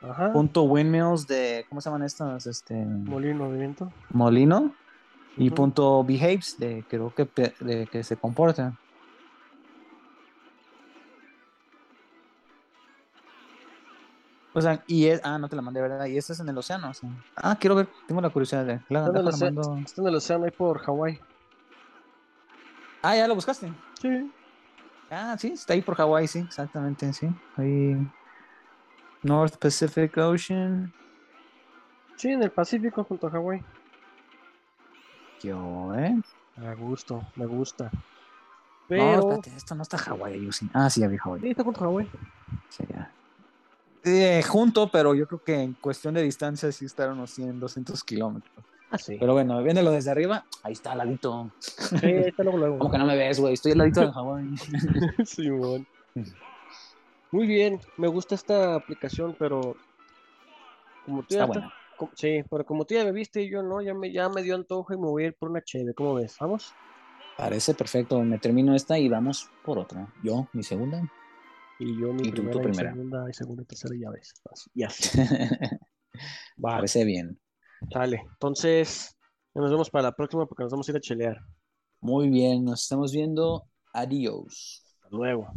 Ajá. 0.03 0.33
punto 0.33 0.65
windmills 0.65 1.27
de, 1.29 1.65
¿cómo 1.69 1.81
se 1.81 1.89
llaman 1.89 2.03
estas? 2.03 2.47
Este, 2.47 2.75
molino 2.75 3.51
de 3.53 3.59
viento. 3.59 3.93
Molino. 4.11 4.75
Y 5.37 5.51
punto 5.51 6.05
behaves 6.05 6.59
de 6.59 6.85
creo 6.89 7.15
que, 7.15 7.27
de 7.61 7.87
que 7.87 8.05
se 8.05 8.17
comporta. 8.17 8.79
O 14.55 14.61
sea, 14.61 14.85
y 14.87 15.07
es, 15.07 15.21
ah, 15.25 15.39
no 15.39 15.49
te 15.49 15.57
la 15.57 15.63
mandé, 15.63 15.81
¿verdad? 15.81 16.05
Y 16.07 16.19
esta 16.19 16.35
es 16.35 16.41
en 16.41 16.49
el 16.49 16.59
océano, 16.59 16.91
o 16.91 16.95
sea. 16.95 17.09
Ah, 17.37 17.57
quiero 17.59 17.75
ver, 17.75 17.89
tengo 18.07 18.21
la 18.21 18.29
curiosidad 18.29 18.67
de. 18.67 18.81
Claro, 18.81 19.07
está, 19.07 19.19
en 19.19 19.27
el 19.27 19.29
océano, 19.29 19.79
está 19.79 20.03
en 20.03 20.09
el 20.09 20.15
océano 20.15 20.45
ahí 20.45 20.51
por 20.51 20.79
Hawái. 20.81 21.21
Ah, 23.01 23.17
ya 23.17 23.27
lo 23.27 23.35
buscaste. 23.35 23.73
Sí. 24.01 24.31
Ah, 25.11 25.37
sí, 25.39 25.53
está 25.53 25.73
ahí 25.73 25.81
por 25.81 25.95
Hawái, 25.95 26.29
sí, 26.29 26.41
exactamente, 26.41 27.11
sí. 27.15 27.29
Ahí. 27.57 27.97
North 29.23 29.57
Pacific 29.57 30.17
Ocean. 30.19 30.93
Sí, 32.17 32.29
en 32.29 32.43
el 32.43 32.51
Pacífico 32.51 33.05
junto 33.05 33.29
a 33.29 33.31
Hawái. 33.31 33.63
Yo, 35.43 35.95
¿eh? 35.97 36.17
Me 36.57 36.75
gusta, 36.75 37.29
me 37.37 37.47
gusta. 37.47 37.91
Pero... 38.89 39.05
No, 39.05 39.33
espérate, 39.33 39.57
esto 39.57 39.75
no 39.75 39.83
está 39.83 39.99
Hawái, 39.99 40.45
yo 40.45 40.53
sí. 40.53 40.69
Ah, 40.73 40.89
sí, 40.89 41.01
ya 41.01 41.09
vi 41.09 41.17
Hawái. 41.17 41.41
Sí, 41.41 41.51
está 41.51 41.65
junto 41.65 41.81
a 41.81 41.85
Hawái. 41.85 42.09
Sí, 42.69 42.85
ya. 42.89 43.11
Eh, 44.05 44.43
junto, 44.47 44.91
pero 44.91 45.15
yo 45.15 45.27
creo 45.27 45.43
que 45.43 45.61
en 45.61 45.73
cuestión 45.75 46.15
de 46.15 46.23
distancia 46.23 46.71
sí 46.71 46.85
estarán 46.85 47.15
unos 47.15 47.31
100, 47.31 47.59
200 47.59 48.05
kilómetros. 48.05 48.53
Ah, 48.91 48.99
sí. 48.99 49.17
Pero 49.19 49.33
bueno, 49.33 49.63
viéndolo 49.63 49.91
desde 49.91 50.11
arriba, 50.11 50.45
ahí 50.63 50.73
está 50.73 50.93
al 50.93 50.99
ladito. 50.99 51.51
Sí, 51.59 51.97
ahí 52.03 52.25
está 52.27 52.43
luego, 52.43 52.59
luego. 52.59 52.79
Como 52.79 52.91
que 52.91 52.99
no 52.99 53.07
me 53.07 53.17
ves, 53.17 53.41
güey, 53.41 53.55
estoy 53.55 53.73
al 53.73 53.79
ladito 53.79 54.01
de 54.03 54.13
Hawái. 54.13 54.57
sí, 55.25 55.49
bueno. 55.51 55.87
Muy 57.31 57.47
bien, 57.47 57.81
me 57.97 58.09
gusta 58.09 58.35
esta 58.35 58.75
aplicación, 58.75 59.35
pero 59.39 59.77
como 61.07 61.23
tú 61.23 61.35
ya 61.35 61.45
está 61.45 61.73
sí, 62.15 62.43
pero 62.51 62.65
como 62.65 62.85
tú 62.85 62.95
ya 62.95 63.05
me 63.05 63.13
viste 63.13 63.43
y 63.43 63.51
yo 63.51 63.63
no, 63.63 63.81
ya 63.81 63.95
me, 63.95 64.13
ya 64.13 64.29
me 64.29 64.43
dio 64.43 64.55
antojo 64.55 64.93
y 64.93 64.97
me 64.97 65.07
voy 65.07 65.25
a 65.25 65.27
ir 65.29 65.35
por 65.35 65.51
una 65.51 65.63
cheve. 65.63 65.95
¿Cómo 65.95 66.15
ves? 66.15 66.37
¿Vamos? 66.41 66.73
Parece 67.37 67.75
perfecto. 67.75 68.21
Me 68.23 68.39
termino 68.39 68.75
esta 68.75 68.99
y 68.99 69.09
vamos 69.09 69.51
por 69.65 69.79
otra. 69.79 70.13
Yo, 70.23 70.49
mi 70.53 70.63
segunda. 70.63 71.03
Y 71.79 71.99
yo 72.01 72.13
mi 72.13 72.31
primera, 72.31 72.71
y 72.71 72.75
segunda, 72.75 73.27
y 73.29 73.33
segunda, 73.33 73.65
tercera, 73.65 73.95
ya 73.99 74.11
ves. 74.11 74.35
Ya 74.75 74.89
Parece 76.61 77.05
bien. 77.05 77.41
Dale. 77.81 78.23
Entonces, 78.33 79.17
nos 79.55 79.71
vemos 79.71 79.91
para 79.91 80.05
la 80.05 80.13
próxima 80.15 80.47
porque 80.47 80.63
nos 80.63 80.73
vamos 80.73 80.89
a 80.89 80.93
ir 80.93 80.97
a 80.97 81.01
chelear. 81.01 81.39
Muy 82.01 82.29
bien, 82.29 82.65
nos 82.65 82.83
estamos 82.83 83.13
viendo. 83.13 83.69
Adiós. 83.93 84.85
Hasta 85.03 85.17
luego. 85.17 85.53